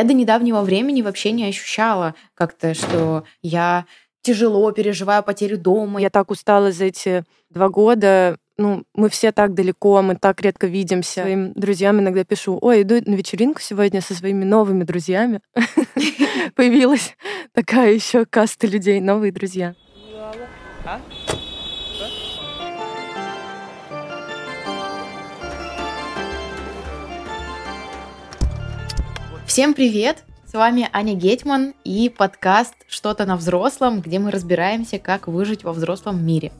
Я 0.00 0.04
до 0.04 0.14
недавнего 0.14 0.62
времени 0.62 1.02
вообще 1.02 1.30
не 1.30 1.44
ощущала 1.44 2.14
как-то, 2.32 2.72
что 2.72 3.24
я 3.42 3.84
тяжело 4.22 4.72
переживаю 4.72 5.22
потерю 5.22 5.58
дома. 5.58 6.00
Я 6.00 6.08
так 6.08 6.30
устала 6.30 6.72
за 6.72 6.86
эти 6.86 7.22
два 7.50 7.68
года. 7.68 8.38
Ну, 8.56 8.84
мы 8.94 9.10
все 9.10 9.30
так 9.30 9.52
далеко, 9.52 10.00
мы 10.00 10.16
так 10.16 10.40
редко 10.40 10.68
видимся. 10.68 11.20
Своим 11.20 11.52
друзьям 11.52 12.00
иногда 12.00 12.24
пишу, 12.24 12.58
ой, 12.62 12.80
иду 12.80 12.94
на 13.04 13.14
вечеринку 13.14 13.60
сегодня 13.60 14.00
со 14.00 14.14
своими 14.14 14.44
новыми 14.44 14.84
друзьями. 14.84 15.42
Появилась 16.54 17.14
такая 17.52 17.92
еще 17.92 18.24
каста 18.24 18.66
людей, 18.66 19.02
новые 19.02 19.32
друзья. 19.32 19.74
Всем 29.50 29.74
привет! 29.74 30.22
С 30.46 30.52
вами 30.52 30.88
Аня 30.92 31.14
Гетман 31.14 31.74
и 31.82 32.08
подкаст 32.08 32.72
«Что-то 32.86 33.26
на 33.26 33.34
взрослом», 33.34 34.00
где 34.00 34.20
мы 34.20 34.30
разбираемся, 34.30 35.00
как 35.00 35.26
выжить 35.26 35.64
во 35.64 35.72
взрослом 35.72 36.24
мире. 36.24 36.52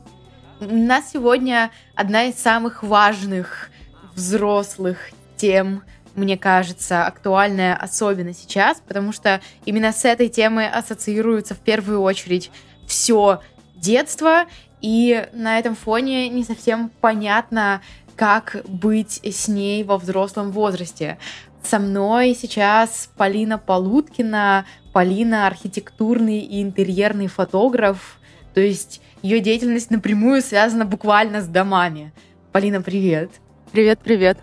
У 0.59 0.75
нас 0.75 1.13
сегодня 1.13 1.71
одна 1.95 2.25
из 2.25 2.35
самых 2.35 2.83
важных 2.83 3.71
взрослых 4.17 5.11
тем, 5.37 5.85
мне 6.17 6.37
кажется, 6.37 7.07
актуальная 7.07 7.77
особенно 7.77 8.35
сейчас, 8.35 8.83
потому 8.85 9.13
что 9.13 9.41
именно 9.65 9.93
с 9.93 10.05
этой 10.05 10.29
темой 10.29 10.69
ассоциируется 10.69 11.55
в 11.55 11.61
первую 11.61 12.03
очередь 12.03 12.51
все 12.89 13.41
детство, 13.77 14.47
и 14.81 15.29
на 15.33 15.61
этом 15.61 15.77
фоне 15.77 16.29
не 16.29 16.43
совсем 16.43 16.91
понятно, 17.01 17.83
как 18.17 18.63
быть 18.67 19.21
с 19.23 19.47
ней 19.47 19.85
во 19.85 19.97
взрослом 19.97 20.51
возрасте. 20.51 21.19
Со 21.63 21.79
мной 21.79 22.35
сейчас 22.35 23.11
Полина 23.17 23.59
Полуткина. 23.59 24.67
Полина 24.93 25.47
архитектурный 25.47 26.41
и 26.41 26.63
интерьерный 26.63 27.29
фотограф. 27.29 28.19
То 28.55 28.61
есть 28.61 29.01
ее 29.23 29.41
деятельность 29.41 29.91
напрямую 29.91 30.43
связана 30.43 30.85
буквально 30.85 31.43
с 31.43 31.47
домами. 31.47 32.13
Полина, 32.53 32.83
привет. 32.83 33.31
Привет, 33.71 34.01
привет. 34.03 34.39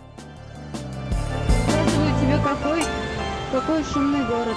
тебе 2.21 2.37
какой, 2.43 2.81
какой 3.51 3.83
шумный 3.83 4.25
город. 4.25 4.55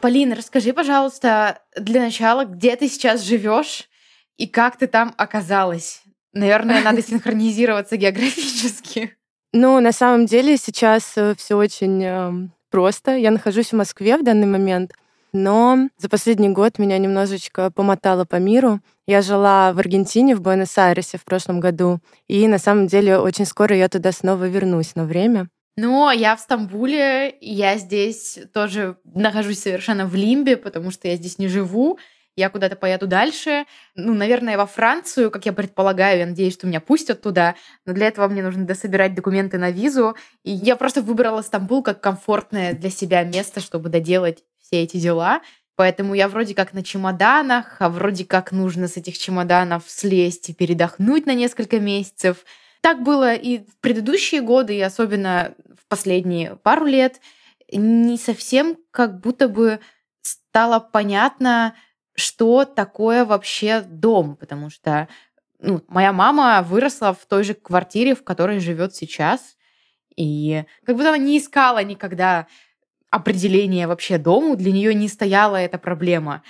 Полина, 0.00 0.36
расскажи, 0.36 0.72
пожалуйста, 0.72 1.62
для 1.76 2.00
начала, 2.00 2.44
где 2.44 2.76
ты 2.76 2.88
сейчас 2.88 3.22
живешь 3.22 3.88
и 4.36 4.46
как 4.46 4.76
ты 4.76 4.86
там 4.86 5.14
оказалась? 5.16 6.02
Наверное, 6.32 6.82
надо 6.82 7.02
синхронизироваться 7.06 7.96
географически. 7.96 9.17
Ну, 9.52 9.80
на 9.80 9.92
самом 9.92 10.26
деле 10.26 10.56
сейчас 10.58 11.12
э, 11.16 11.34
все 11.36 11.56
очень 11.56 12.04
э, 12.04 12.32
просто. 12.70 13.16
Я 13.16 13.30
нахожусь 13.30 13.72
в 13.72 13.76
Москве 13.76 14.18
в 14.18 14.22
данный 14.22 14.46
момент, 14.46 14.92
но 15.32 15.88
за 15.96 16.08
последний 16.10 16.50
год 16.50 16.78
меня 16.78 16.98
немножечко 16.98 17.70
помотало 17.70 18.24
по 18.26 18.36
миру. 18.36 18.80
Я 19.06 19.22
жила 19.22 19.72
в 19.72 19.78
Аргентине, 19.78 20.36
в 20.36 20.42
Буэнос-Айресе 20.42 21.16
в 21.16 21.24
прошлом 21.24 21.60
году, 21.60 22.00
и 22.26 22.46
на 22.46 22.58
самом 22.58 22.88
деле 22.88 23.18
очень 23.18 23.46
скоро 23.46 23.74
я 23.74 23.88
туда 23.88 24.12
снова 24.12 24.46
вернусь 24.48 24.94
на 24.94 25.04
время. 25.04 25.48
Ну, 25.76 26.10
я 26.10 26.36
в 26.36 26.40
Стамбуле, 26.40 27.36
я 27.40 27.78
здесь 27.78 28.38
тоже 28.52 28.96
нахожусь 29.04 29.60
совершенно 29.60 30.06
в 30.06 30.14
лимбе, 30.14 30.56
потому 30.56 30.90
что 30.90 31.08
я 31.08 31.16
здесь 31.16 31.38
не 31.38 31.48
живу 31.48 31.98
я 32.38 32.50
куда-то 32.50 32.76
поеду 32.76 33.08
дальше. 33.08 33.66
Ну, 33.96 34.14
наверное, 34.14 34.56
во 34.56 34.66
Францию, 34.66 35.30
как 35.30 35.44
я 35.44 35.52
предполагаю, 35.52 36.20
я 36.20 36.26
надеюсь, 36.26 36.54
что 36.54 36.68
меня 36.68 36.80
пустят 36.80 37.20
туда. 37.20 37.56
Но 37.84 37.92
для 37.92 38.06
этого 38.06 38.28
мне 38.28 38.42
нужно 38.42 38.64
дособирать 38.64 39.14
документы 39.14 39.58
на 39.58 39.72
визу. 39.72 40.14
И 40.44 40.52
я 40.52 40.76
просто 40.76 41.02
выбрала 41.02 41.42
Стамбул 41.42 41.82
как 41.82 42.00
комфортное 42.00 42.74
для 42.74 42.90
себя 42.90 43.24
место, 43.24 43.60
чтобы 43.60 43.88
доделать 43.88 44.44
все 44.60 44.84
эти 44.84 44.98
дела. 44.98 45.42
Поэтому 45.74 46.14
я 46.14 46.28
вроде 46.28 46.54
как 46.54 46.72
на 46.72 46.84
чемоданах, 46.84 47.76
а 47.80 47.88
вроде 47.88 48.24
как 48.24 48.52
нужно 48.52 48.86
с 48.86 48.96
этих 48.96 49.18
чемоданов 49.18 49.82
слезть 49.88 50.48
и 50.50 50.54
передохнуть 50.54 51.26
на 51.26 51.34
несколько 51.34 51.80
месяцев. 51.80 52.44
Так 52.80 53.02
было 53.02 53.34
и 53.34 53.58
в 53.58 53.76
предыдущие 53.80 54.42
годы, 54.42 54.76
и 54.76 54.80
особенно 54.80 55.54
в 55.76 55.88
последние 55.88 56.54
пару 56.56 56.86
лет. 56.86 57.20
Не 57.72 58.16
совсем 58.16 58.76
как 58.92 59.18
будто 59.18 59.48
бы 59.48 59.80
стало 60.22 60.78
понятно, 60.78 61.74
что 62.18 62.64
такое 62.64 63.24
вообще 63.24 63.80
дом, 63.80 64.36
потому 64.36 64.70
что 64.70 65.08
ну, 65.60 65.82
моя 65.88 66.12
мама 66.12 66.62
выросла 66.62 67.14
в 67.14 67.24
той 67.26 67.44
же 67.44 67.54
квартире, 67.54 68.14
в 68.14 68.24
которой 68.24 68.60
живет 68.60 68.94
сейчас, 68.94 69.56
и 70.16 70.64
как 70.84 70.96
будто 70.96 71.10
она 71.10 71.18
не 71.18 71.38
искала 71.38 71.82
никогда 71.82 72.46
определения 73.10 73.86
вообще 73.86 74.18
дому, 74.18 74.56
для 74.56 74.72
нее 74.72 74.94
не 74.94 75.08
стояла 75.08 75.56
эта 75.56 75.78
проблема, 75.78 76.42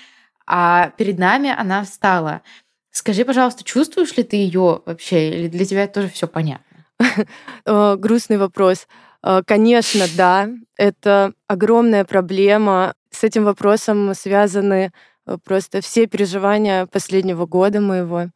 а 0.46 0.90
перед 0.96 1.18
нами 1.18 1.54
она 1.56 1.84
встала. 1.84 2.42
Скажи, 2.90 3.24
пожалуйста, 3.24 3.62
чувствуешь 3.62 4.16
ли 4.16 4.24
ты 4.24 4.36
ее 4.36 4.82
вообще, 4.84 5.30
или 5.30 5.48
для 5.48 5.64
тебя 5.66 5.86
тоже 5.86 6.08
все 6.08 6.26
понятно? 6.26 6.86
Грустный 7.96 8.38
вопрос. 8.38 8.88
Э, 9.22 9.42
конечно, 9.46 10.06
да, 10.16 10.48
это 10.76 11.34
огромная 11.46 12.04
проблема. 12.04 12.94
С 13.10 13.22
этим 13.22 13.44
вопросом 13.44 14.14
связаны 14.14 14.90
Э, 14.90 14.92
просто 15.36 15.80
все 15.80 16.06
переживания 16.06 16.86
последнего 16.86 17.46
года 17.46 17.80
моего. 17.80 18.28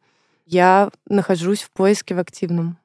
Я 0.45 0.89
нахожусь 1.07 1.61
в 1.61 1.71
поиске 1.71 2.15
в 2.15 2.19
активном. 2.19 2.77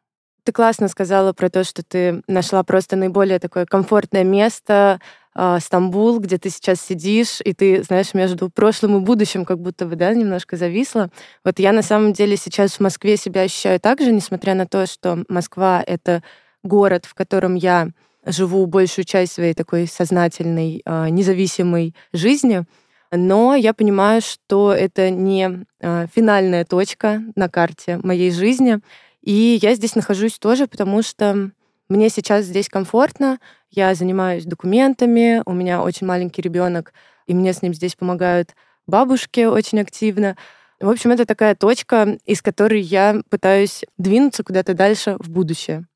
Ты 0.44 0.52
классно 0.52 0.88
сказала 0.88 1.34
про 1.34 1.50
то, 1.50 1.62
что 1.62 1.82
ты 1.82 2.22
нашла 2.26 2.62
просто 2.62 2.96
наиболее 2.96 3.38
такое 3.38 3.66
комфортное 3.66 4.24
место, 4.24 4.98
э, 5.34 5.58
Стамбул, 5.60 6.20
где 6.20 6.38
ты 6.38 6.48
сейчас 6.48 6.80
сидишь, 6.80 7.41
и 7.44 7.52
ты, 7.52 7.82
знаешь, 7.82 8.14
между 8.14 8.48
прошлым 8.48 8.96
и 8.96 9.00
будущим 9.00 9.44
как 9.44 9.60
будто 9.60 9.84
бы, 9.84 9.96
да, 9.96 10.14
немножко 10.14 10.56
зависла. 10.56 11.10
Вот 11.44 11.58
я 11.58 11.72
на 11.72 11.82
самом 11.82 12.14
деле 12.14 12.38
сейчас 12.38 12.72
в 12.72 12.80
Москве 12.80 13.19
себя 13.19 13.42
ощущаю 13.42 13.78
так 13.78 14.00
же, 14.00 14.10
несмотря 14.10 14.54
на 14.54 14.66
то, 14.66 14.86
что 14.86 15.22
Москва— 15.28 15.82
это 15.86 16.22
город, 16.62 17.04
в 17.04 17.12
котором 17.12 17.54
я 17.54 17.90
живу 18.25 18.64
большую 18.64 19.04
часть 19.04 19.34
своей 19.34 19.52
такой 19.52 19.86
сознательной, 19.86 20.80
э, 20.82 21.08
независимой 21.10 21.94
жизни— 22.12 22.64
но 23.10 23.54
я 23.54 23.72
понимаю, 23.74 24.20
что 24.20 24.72
это 24.72 25.10
не 25.10 25.64
а, 25.80 26.06
финальная 26.14 26.64
точка 26.64 27.22
на 27.34 27.48
карте 27.48 27.98
моей 28.02 28.30
жизни. 28.30 28.80
И 29.22 29.58
я 29.60 29.74
здесь 29.74 29.94
нахожусь 29.94 30.38
тоже, 30.38 30.66
потому 30.66 31.02
что 31.02 31.50
мне 31.88 32.10
сейчас 32.10 32.44
здесь 32.44 32.69
комфортно, 32.69 33.38
я 33.70 33.94
занимаюсь 33.94 34.44
документами, 34.44 35.42
у 35.46 35.52
меня 35.52 35.82
очень 35.82 36.06
маленький 36.06 36.42
ребенок, 36.42 36.92
и 37.26 37.34
мне 37.34 37.52
с 37.52 37.62
ним 37.62 37.74
здесь 37.74 37.94
помогают 37.94 38.54
бабушки 38.86 39.44
очень 39.44 39.80
активно. 39.80 40.36
В 40.80 40.88
общем, 40.88 41.10
это 41.10 41.26
такая 41.26 41.54
точка, 41.54 42.19
из 42.25 42.42
которой 42.42 42.80
я 42.80 43.22
пытаюсь 43.30 43.84
двинуться 43.96 44.44
куда-то 44.44 44.75
дальше 44.75 45.16
в 45.19 45.30
будущее. 45.30 45.86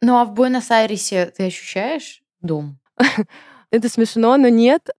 Ну 0.00 0.16
а 0.16 0.24
в 0.24 0.32
Буэнос-Айресе 0.32 1.26
ты 1.26 1.46
ощущаешь 1.46 2.22
дом? 2.40 2.78
Это 3.70 3.88
смешно, 3.88 4.36
но 4.36 4.48
нет. 4.48 4.90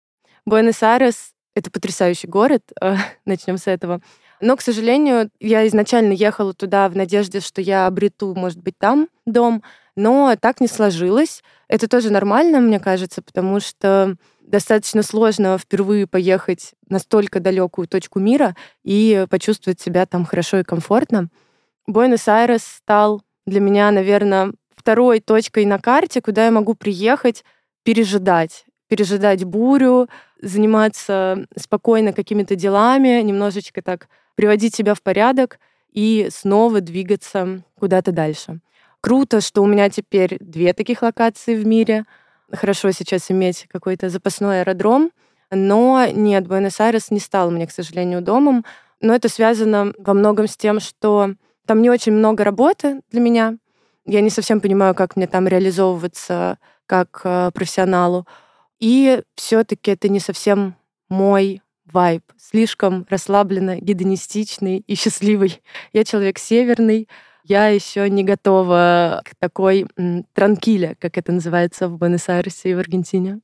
Буэнос-Айрес 0.45 1.33
это 1.57 1.71
потрясающий 1.71 2.27
город, 2.27 2.61
начнем 3.25 3.57
с 3.57 3.67
этого. 3.67 4.01
Но, 4.39 4.55
к 4.55 4.61
сожалению, 4.61 5.31
я 5.39 5.65
изначально 5.67 6.13
ехала 6.13 6.53
туда 6.53 6.87
в 6.87 6.95
надежде, 6.95 7.39
что 7.39 7.59
я 7.61 7.87
обрету, 7.87 8.35
может 8.35 8.59
быть, 8.59 8.77
там 8.77 9.09
дом, 9.25 9.63
но 9.95 10.35
так 10.39 10.61
не 10.61 10.67
сложилось. 10.67 11.41
Это 11.67 11.87
тоже 11.87 12.11
нормально, 12.11 12.59
мне 12.59 12.79
кажется, 12.79 13.23
потому 13.23 13.59
что 13.59 14.15
достаточно 14.41 15.01
сложно 15.01 15.57
впервые 15.57 16.05
поехать 16.05 16.73
на 16.87 16.99
столько 16.99 17.39
далекую 17.39 17.87
точку 17.87 18.19
мира 18.19 18.55
и 18.83 19.25
почувствовать 19.29 19.81
себя 19.81 20.05
там 20.05 20.25
хорошо 20.25 20.59
и 20.59 20.63
комфортно. 20.63 21.29
Буэнос-Айрес 21.87 22.63
стал 22.63 23.23
для 23.47 23.59
меня, 23.59 23.89
наверное, 23.89 24.53
второй 24.75 25.19
точкой 25.19 25.65
на 25.65 25.79
карте, 25.79 26.21
куда 26.21 26.45
я 26.45 26.51
могу 26.51 26.75
приехать, 26.75 27.43
пережидать 27.83 28.66
пережидать 28.87 29.43
бурю, 29.43 30.07
заниматься 30.41 31.45
спокойно 31.57 32.13
какими-то 32.13 32.55
делами, 32.55 33.21
немножечко 33.21 33.81
так 33.81 34.07
приводить 34.35 34.75
себя 34.75 34.93
в 34.93 35.01
порядок 35.01 35.59
и 35.91 36.27
снова 36.31 36.81
двигаться 36.81 37.63
куда-то 37.79 38.11
дальше. 38.11 38.59
круто, 39.01 39.41
что 39.41 39.61
у 39.61 39.65
меня 39.65 39.89
теперь 39.89 40.37
две 40.39 40.73
таких 40.73 41.01
локации 41.01 41.55
в 41.55 41.65
мире. 41.65 42.05
Хорошо 42.51 42.91
сейчас 42.91 43.31
иметь 43.31 43.67
какой-то 43.71 44.09
запасной 44.09 44.61
аэродром. 44.61 45.11
Но 45.51 46.05
нет, 46.11 46.47
Буэнос-Айрес 46.47 47.09
не 47.11 47.19
стал 47.19 47.51
мне, 47.51 47.67
к 47.67 47.71
сожалению, 47.71 48.21
домом. 48.21 48.65
Но 49.01 49.13
это 49.13 49.29
связано 49.29 49.93
во 49.97 50.13
многом 50.13 50.47
с 50.47 50.57
тем, 50.57 50.79
что 50.79 51.35
там 51.65 51.81
не 51.81 51.89
очень 51.89 52.11
много 52.11 52.43
работы 52.43 53.01
для 53.11 53.21
меня. 53.21 53.55
Я 54.05 54.21
не 54.21 54.29
совсем 54.29 54.61
понимаю, 54.61 54.95
как 54.95 55.15
мне 55.15 55.27
там 55.27 55.47
реализовываться 55.47 56.57
как 56.85 57.21
э, 57.23 57.51
профессионалу. 57.53 58.25
И 58.79 59.21
все-таки 59.35 59.91
это 59.91 60.09
не 60.09 60.19
совсем 60.19 60.75
мой 61.09 61.61
вайб. 61.85 62.23
Слишком 62.37 63.05
расслабленно, 63.09 63.79
гедонистичный 63.79 64.83
и 64.85 64.95
счастливый. 64.95 65.61
Я 65.93 66.03
человек 66.03 66.37
северный, 66.37 67.07
я 67.43 67.67
еще 67.67 68.09
не 68.09 68.23
готова 68.23 69.21
к 69.23 69.35
такой 69.39 69.87
транкиле, 70.33 70.97
как 70.99 71.17
это 71.17 71.31
называется 71.31 71.87
в 71.87 71.97
Буэнос-Айресе 71.97 72.71
и 72.71 72.73
в 72.73 72.79
Аргентине. 72.79 73.39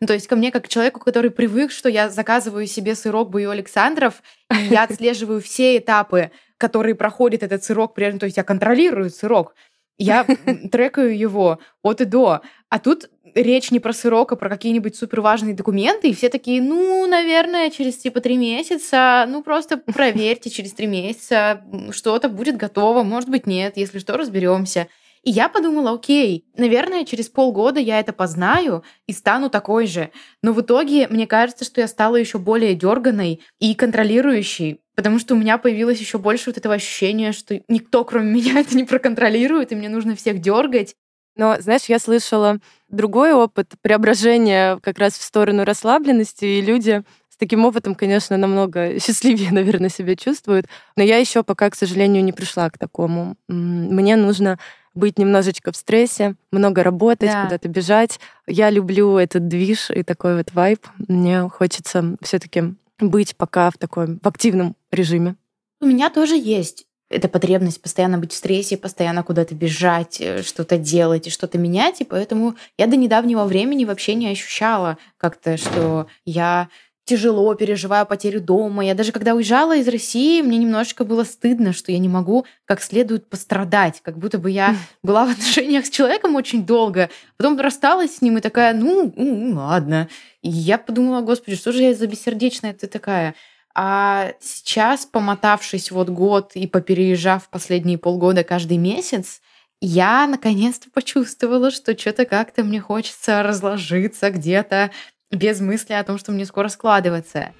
Ну, 0.00 0.06
то 0.06 0.12
есть 0.12 0.26
ко 0.26 0.36
мне, 0.36 0.50
как 0.50 0.64
к 0.64 0.68
человеку, 0.68 1.00
который 1.00 1.30
привык, 1.30 1.70
что 1.70 1.88
я 1.88 2.10
заказываю 2.10 2.66
себе 2.66 2.94
сырок 2.94 3.30
Бою 3.30 3.50
Александров, 3.50 4.22
и 4.50 4.66
я 4.66 4.82
отслеживаю 4.84 5.40
все 5.40 5.78
этапы, 5.78 6.32
которые 6.58 6.94
проходит 6.94 7.42
этот 7.42 7.64
сырок, 7.64 7.94
прежде, 7.94 8.18
то 8.18 8.26
есть 8.26 8.36
я 8.36 8.44
контролирую 8.44 9.10
сырок. 9.10 9.54
Я 9.96 10.24
трекаю 10.24 11.16
его 11.16 11.58
от 11.82 12.00
и 12.02 12.04
до. 12.04 12.42
А 12.68 12.78
тут 12.78 13.10
речь 13.36 13.70
не 13.70 13.80
про 13.80 13.92
сырок, 13.92 14.32
а 14.32 14.36
про 14.36 14.48
какие-нибудь 14.48 14.96
суперважные 14.96 15.54
документы, 15.54 16.08
и 16.08 16.14
все 16.14 16.28
такие, 16.28 16.62
ну, 16.62 17.06
наверное, 17.06 17.70
через 17.70 17.96
типа 17.96 18.20
три 18.20 18.36
месяца, 18.36 19.26
ну, 19.28 19.42
просто 19.42 19.76
проверьте 19.76 20.50
через 20.50 20.72
три 20.72 20.86
месяца, 20.86 21.62
что-то 21.90 22.28
будет 22.28 22.56
готово, 22.56 23.02
может 23.02 23.28
быть, 23.28 23.46
нет, 23.46 23.76
если 23.76 23.98
что, 23.98 24.16
разберемся. 24.16 24.88
И 25.22 25.30
я 25.30 25.48
подумала, 25.48 25.90
окей, 25.90 26.46
наверное, 26.56 27.04
через 27.04 27.28
полгода 27.28 27.80
я 27.80 27.98
это 27.98 28.12
познаю 28.12 28.84
и 29.08 29.12
стану 29.12 29.50
такой 29.50 29.88
же. 29.88 30.12
Но 30.40 30.52
в 30.52 30.60
итоге 30.60 31.08
мне 31.08 31.26
кажется, 31.26 31.64
что 31.64 31.80
я 31.80 31.88
стала 31.88 32.14
еще 32.14 32.38
более 32.38 32.76
дерганой 32.76 33.40
и 33.58 33.74
контролирующей, 33.74 34.78
потому 34.94 35.18
что 35.18 35.34
у 35.34 35.36
меня 35.36 35.58
появилось 35.58 35.98
еще 35.98 36.18
больше 36.18 36.50
вот 36.50 36.58
этого 36.58 36.74
ощущения, 36.74 37.32
что 37.32 37.60
никто, 37.66 38.04
кроме 38.04 38.30
меня, 38.30 38.60
это 38.60 38.76
не 38.76 38.84
проконтролирует, 38.84 39.72
и 39.72 39.74
мне 39.74 39.88
нужно 39.88 40.14
всех 40.14 40.40
дергать. 40.40 40.94
Но, 41.36 41.56
знаешь, 41.60 41.84
я 41.84 41.98
слышала 41.98 42.58
другой 42.88 43.32
опыт 43.32 43.74
преображения 43.82 44.78
как 44.82 44.98
раз 44.98 45.18
в 45.18 45.22
сторону 45.22 45.64
расслабленности, 45.64 46.44
и 46.44 46.60
люди 46.60 47.02
с 47.28 47.36
таким 47.36 47.66
опытом, 47.66 47.94
конечно, 47.94 48.36
намного 48.36 48.98
счастливее, 49.00 49.52
наверное, 49.52 49.90
себя 49.90 50.16
чувствуют. 50.16 50.66
Но 50.96 51.02
я 51.02 51.18
еще 51.18 51.42
пока, 51.42 51.68
к 51.70 51.74
сожалению, 51.74 52.24
не 52.24 52.32
пришла 52.32 52.70
к 52.70 52.78
такому. 52.78 53.36
Мне 53.48 54.16
нужно 54.16 54.58
быть 54.94 55.18
немножечко 55.18 55.72
в 55.72 55.76
стрессе, 55.76 56.36
много 56.50 56.82
работать, 56.82 57.30
да. 57.30 57.44
куда-то 57.44 57.68
бежать. 57.68 58.18
Я 58.46 58.70
люблю 58.70 59.18
этот 59.18 59.46
движ 59.46 59.90
и 59.90 60.02
такой 60.02 60.38
вот 60.38 60.52
вайб. 60.54 60.86
Мне 61.06 61.48
хочется 61.50 62.16
все 62.22 62.38
таки 62.38 62.74
быть 62.98 63.36
пока 63.36 63.70
в 63.70 63.76
таком 63.76 64.18
в 64.22 64.26
активном 64.26 64.74
режиме. 64.90 65.36
У 65.82 65.86
меня 65.86 66.08
тоже 66.08 66.36
есть 66.36 66.85
эта 67.08 67.28
потребность 67.28 67.80
постоянно 67.80 68.18
быть 68.18 68.32
в 68.32 68.36
стрессе, 68.36 68.76
постоянно 68.76 69.22
куда-то 69.22 69.54
бежать, 69.54 70.20
э, 70.20 70.42
что-то 70.42 70.76
делать 70.76 71.26
и 71.26 71.30
что-то 71.30 71.58
менять. 71.58 72.00
И 72.00 72.04
поэтому 72.04 72.56
я 72.78 72.86
до 72.86 72.96
недавнего 72.96 73.44
времени 73.44 73.84
вообще 73.84 74.14
не 74.14 74.28
ощущала 74.28 74.98
как-то, 75.18 75.56
что 75.56 76.08
я 76.24 76.68
тяжело, 77.06 77.54
переживаю 77.54 78.04
потерю 78.04 78.40
дома. 78.40 78.84
Я 78.84 78.94
даже 78.94 79.12
когда 79.12 79.34
уезжала 79.34 79.76
из 79.76 79.86
России, 79.86 80.42
мне 80.42 80.58
немножечко 80.58 81.04
было 81.04 81.22
стыдно, 81.22 81.72
что 81.72 81.92
я 81.92 81.98
не 81.98 82.08
могу 82.08 82.44
как 82.64 82.82
следует 82.82 83.30
пострадать, 83.30 84.00
как 84.02 84.18
будто 84.18 84.38
бы 84.38 84.50
я 84.50 84.74
была 85.04 85.24
в 85.24 85.30
отношениях 85.30 85.86
с 85.86 85.90
человеком 85.90 86.34
очень 86.34 86.66
долго, 86.66 87.08
потом 87.36 87.58
рассталась 87.60 88.16
с 88.16 88.22
ним 88.22 88.38
и 88.38 88.40
такая, 88.40 88.74
ну, 88.74 89.12
ну 89.16 89.54
ладно. 89.56 90.08
И 90.42 90.50
я 90.50 90.78
подумала, 90.78 91.20
господи, 91.20 91.56
что 91.56 91.72
же 91.72 91.82
я 91.82 91.94
за 91.94 92.08
бессердечная 92.08 92.74
ты 92.74 92.88
такая? 92.88 93.36
А 93.78 94.32
сейчас, 94.40 95.04
помотавшись 95.04 95.90
вот 95.90 96.08
год 96.08 96.52
и 96.54 96.66
попереезжав 96.66 97.50
последние 97.50 97.98
полгода 97.98 98.42
каждый 98.42 98.78
месяц, 98.78 99.42
я 99.82 100.26
наконец-то 100.26 100.88
почувствовала, 100.90 101.70
что 101.70 101.96
что-то 101.98 102.24
как-то 102.24 102.64
мне 102.64 102.80
хочется 102.80 103.42
разложиться 103.42 104.30
где-то, 104.30 104.92
без 105.30 105.60
мысли 105.60 105.92
о 105.92 106.04
том, 106.04 106.16
что 106.16 106.32
мне 106.32 106.46
скоро 106.46 106.68
складываться. 106.68 107.52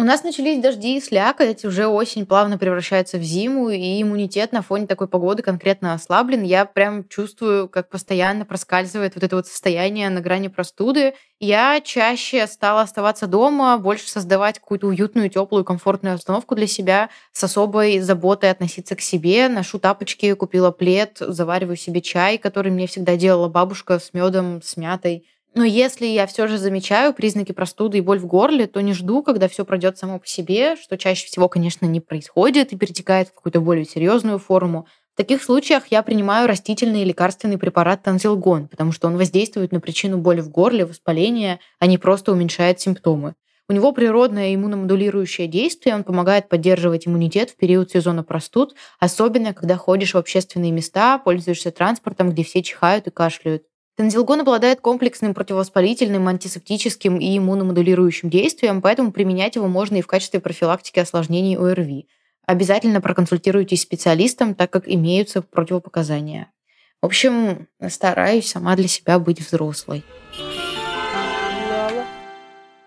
У 0.00 0.04
нас 0.04 0.22
начались 0.22 0.62
дожди 0.62 0.96
и 0.96 1.00
слякоть, 1.00 1.64
уже 1.64 1.88
осень 1.88 2.24
плавно 2.24 2.56
превращается 2.56 3.18
в 3.18 3.22
зиму, 3.22 3.68
и 3.68 4.00
иммунитет 4.00 4.52
на 4.52 4.62
фоне 4.62 4.86
такой 4.86 5.08
погоды 5.08 5.42
конкретно 5.42 5.92
ослаблен. 5.92 6.44
Я 6.44 6.66
прям 6.66 7.08
чувствую, 7.08 7.68
как 7.68 7.88
постоянно 7.88 8.44
проскальзывает 8.44 9.16
вот 9.16 9.24
это 9.24 9.34
вот 9.34 9.48
состояние 9.48 10.08
на 10.10 10.20
грани 10.20 10.46
простуды. 10.46 11.14
Я 11.40 11.80
чаще 11.80 12.46
стала 12.46 12.82
оставаться 12.82 13.26
дома, 13.26 13.76
больше 13.78 14.08
создавать 14.08 14.60
какую-то 14.60 14.86
уютную, 14.86 15.30
теплую, 15.30 15.64
комфортную 15.64 16.14
обстановку 16.14 16.54
для 16.54 16.68
себя, 16.68 17.10
с 17.32 17.42
особой 17.42 17.98
заботой 17.98 18.52
относиться 18.52 18.94
к 18.94 19.00
себе. 19.00 19.48
Ношу 19.48 19.80
тапочки, 19.80 20.32
купила 20.34 20.70
плед, 20.70 21.16
завариваю 21.18 21.76
себе 21.76 22.00
чай, 22.02 22.38
который 22.38 22.70
мне 22.70 22.86
всегда 22.86 23.16
делала 23.16 23.48
бабушка 23.48 23.98
с 23.98 24.14
медом, 24.14 24.62
с 24.62 24.76
мятой. 24.76 25.26
Но 25.58 25.64
если 25.64 26.06
я 26.06 26.28
все 26.28 26.46
же 26.46 26.56
замечаю 26.56 27.12
признаки 27.12 27.50
простуды 27.50 27.98
и 27.98 28.00
боль 28.00 28.20
в 28.20 28.26
горле, 28.26 28.68
то 28.68 28.80
не 28.80 28.92
жду, 28.92 29.24
когда 29.24 29.48
все 29.48 29.64
пройдет 29.64 29.98
само 29.98 30.20
по 30.20 30.26
себе, 30.28 30.76
что 30.76 30.96
чаще 30.96 31.26
всего, 31.26 31.48
конечно, 31.48 31.84
не 31.84 31.98
происходит 31.98 32.72
и 32.72 32.76
перетекает 32.76 33.26
в 33.26 33.34
какую-то 33.34 33.60
более 33.60 33.84
серьезную 33.84 34.38
форму. 34.38 34.86
В 35.14 35.16
таких 35.16 35.42
случаях 35.42 35.88
я 35.88 36.04
принимаю 36.04 36.46
растительный 36.46 37.02
лекарственный 37.02 37.58
препарат 37.58 38.04
танзилгон, 38.04 38.68
потому 38.68 38.92
что 38.92 39.08
он 39.08 39.16
воздействует 39.16 39.72
на 39.72 39.80
причину 39.80 40.18
боли 40.18 40.42
в 40.42 40.48
горле, 40.48 40.86
воспаления, 40.86 41.58
а 41.80 41.86
не 41.86 41.98
просто 41.98 42.30
уменьшает 42.30 42.78
симптомы. 42.78 43.34
У 43.68 43.72
него 43.72 43.90
природное 43.90 44.54
иммуномодулирующее 44.54 45.48
действие, 45.48 45.96
он 45.96 46.04
помогает 46.04 46.48
поддерживать 46.48 47.08
иммунитет 47.08 47.50
в 47.50 47.56
период 47.56 47.90
сезона 47.90 48.22
простуд, 48.22 48.76
особенно 49.00 49.54
когда 49.54 49.76
ходишь 49.76 50.14
в 50.14 50.18
общественные 50.18 50.70
места, 50.70 51.18
пользуешься 51.18 51.72
транспортом, 51.72 52.30
где 52.30 52.44
все 52.44 52.62
чихают 52.62 53.08
и 53.08 53.10
кашляют. 53.10 53.64
Танзилгон 53.98 54.42
обладает 54.42 54.80
комплексным 54.80 55.34
противовоспалительным, 55.34 56.28
антисептическим 56.28 57.18
и 57.18 57.36
иммуномодулирующим 57.36 58.30
действием, 58.30 58.80
поэтому 58.80 59.10
применять 59.10 59.56
его 59.56 59.66
можно 59.66 59.96
и 59.96 60.02
в 60.02 60.06
качестве 60.06 60.38
профилактики 60.38 61.00
осложнений 61.00 61.56
ОРВИ. 61.56 62.06
Обязательно 62.46 63.00
проконсультируйтесь 63.00 63.80
с 63.80 63.82
специалистом, 63.82 64.54
так 64.54 64.70
как 64.70 64.88
имеются 64.88 65.42
противопоказания. 65.42 66.52
В 67.02 67.06
общем, 67.06 67.66
стараюсь 67.88 68.48
сама 68.48 68.76
для 68.76 68.86
себя 68.86 69.18
быть 69.18 69.40
взрослой. 69.40 70.04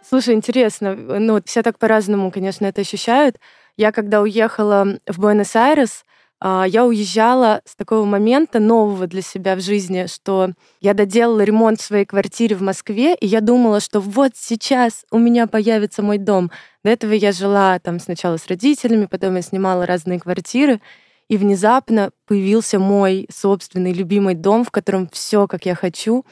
Слушай, 0.07 0.35
интересно, 0.35 0.95
ну 0.95 1.41
все 1.43 1.61
так 1.61 1.77
по-разному, 1.77 2.31
конечно, 2.31 2.65
это 2.65 2.79
ощущают. 2.79 3.35
Я 3.75 3.91
когда 3.91 4.21
уехала 4.21 4.99
в 5.07 5.19
Буэнос-Айрес, 5.19 6.05
я 6.43 6.85
уезжала 6.85 7.61
с 7.65 7.75
такого 7.75 8.03
момента 8.05 8.59
нового 8.59 9.05
для 9.05 9.21
себя 9.21 9.55
в 9.55 9.61
жизни, 9.61 10.07
что 10.07 10.51
я 10.79 10.93
доделала 10.93 11.41
ремонт 11.41 11.79
в 11.79 11.85
своей 11.85 12.05
квартире 12.05 12.55
в 12.55 12.61
Москве, 12.61 13.13
и 13.15 13.27
я 13.27 13.41
думала, 13.41 13.79
что 13.79 13.99
вот 13.99 14.31
сейчас 14.35 15.05
у 15.11 15.19
меня 15.19 15.45
появится 15.45 16.01
мой 16.01 16.17
дом. 16.17 16.51
До 16.83 16.89
этого 16.89 17.13
я 17.13 17.31
жила 17.31 17.77
там 17.79 17.99
сначала 17.99 18.37
с 18.37 18.47
родителями, 18.47 19.05
потом 19.05 19.35
я 19.35 19.43
снимала 19.43 19.85
разные 19.85 20.19
квартиры, 20.19 20.81
и 21.27 21.37
внезапно 21.37 22.11
появился 22.25 22.79
мой 22.79 23.27
собственный 23.31 23.93
любимый 23.93 24.35
дом, 24.35 24.65
в 24.65 24.71
котором 24.71 25.07
все, 25.13 25.47
как 25.47 25.65
я 25.65 25.75
хочу. 25.75 26.25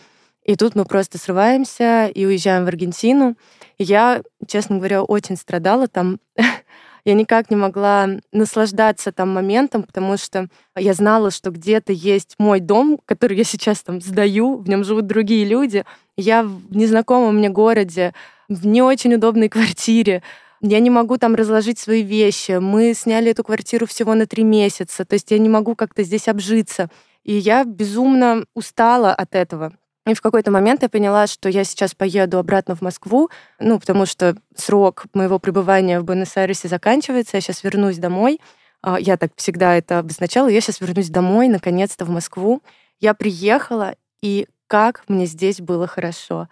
И 0.44 0.56
тут 0.56 0.76
мы 0.76 0.84
просто 0.84 1.18
срываемся 1.18 2.08
и 2.08 2.26
уезжаем 2.26 2.66
в 2.66 2.68
Аргентину. 2.68 3.38
Я, 3.78 4.24
честно 4.48 4.78
говоря, 4.78 5.04
очень 5.04 5.38
страдала 5.38 5.88
там. 5.88 6.20
я 7.06 7.14
никак 7.14 7.50
не 7.50 7.56
могла 7.56 8.08
наслаждаться 8.32 9.12
там 9.12 9.30
моментом, 9.34 9.84
потому 9.84 10.18
что 10.18 10.48
я 10.76 10.94
знала, 10.94 11.32
что 11.32 11.52
где-то 11.52 11.94
есть 11.94 12.36
мой 12.38 12.60
дом, 12.60 13.00
который 13.06 13.38
я 13.38 13.44
сейчас 13.44 13.82
там 13.82 14.02
сдаю, 14.02 14.58
в 14.58 14.70
нем 14.70 14.84
живут 14.84 15.08
другие 15.08 15.46
люди. 15.46 15.86
Я 16.18 16.44
в 16.44 16.76
незнакомом 16.76 17.38
мне 17.38 17.50
городе, 17.50 18.14
в 18.48 18.66
не 18.66 18.82
очень 18.82 19.14
удобной 19.14 19.50
квартире. 19.50 20.24
Я 20.62 20.80
не 20.80 20.90
могу 20.90 21.18
там 21.18 21.36
разложить 21.36 21.80
свои 21.80 22.04
вещи. 22.04 22.60
Мы 22.60 22.94
сняли 22.94 23.32
эту 23.32 23.44
квартиру 23.44 23.86
всего 23.86 24.14
на 24.14 24.28
три 24.28 24.44
месяца. 24.44 25.06
То 25.06 25.14
есть 25.14 25.32
я 25.32 25.40
не 25.40 25.48
могу 25.48 25.76
как-то 25.76 26.04
здесь 26.04 26.28
обжиться. 26.28 26.90
И 27.24 27.34
я 27.34 27.64
безумно 27.64 28.46
устала 28.54 29.14
от 29.14 29.36
этого. 29.36 29.74
И 30.10 30.16
в 30.16 30.22
какой-то 30.22 30.50
момент 30.50 30.82
я 30.82 30.90
поняла, 30.90 31.28
что 31.28 31.50
я 31.50 31.64
сейчас 31.64 31.94
поеду 31.94 32.40
обратно 32.40 32.76
в 32.76 32.82
Москву, 32.82 33.30
ну, 33.60 33.80
потому 33.80 34.08
что 34.08 34.36
срок 34.56 35.06
моего 35.14 35.38
пребывания 35.38 36.00
в 36.00 36.04
Буэнос-Айресе 36.04 36.68
заканчивается, 36.68 37.38
я 37.38 37.42
сейчас 37.42 37.64
вернусь 37.64 38.00
домой. 38.00 38.42
А, 38.82 39.00
я 39.00 39.18
так 39.18 39.32
всегда 39.36 39.76
это 39.76 40.00
обозначала. 40.00 40.48
Я 40.48 40.62
сейчас 40.62 40.82
вернусь 40.82 41.10
домой, 41.10 41.48
наконец-то, 41.48 42.06
в 42.06 42.10
Москву. 42.10 42.64
Я 43.00 43.14
приехала, 43.14 43.96
и 44.22 44.48
как 44.66 45.04
мне 45.08 45.28
здесь 45.28 45.62
было 45.62 45.86
хорошо. 45.86 46.50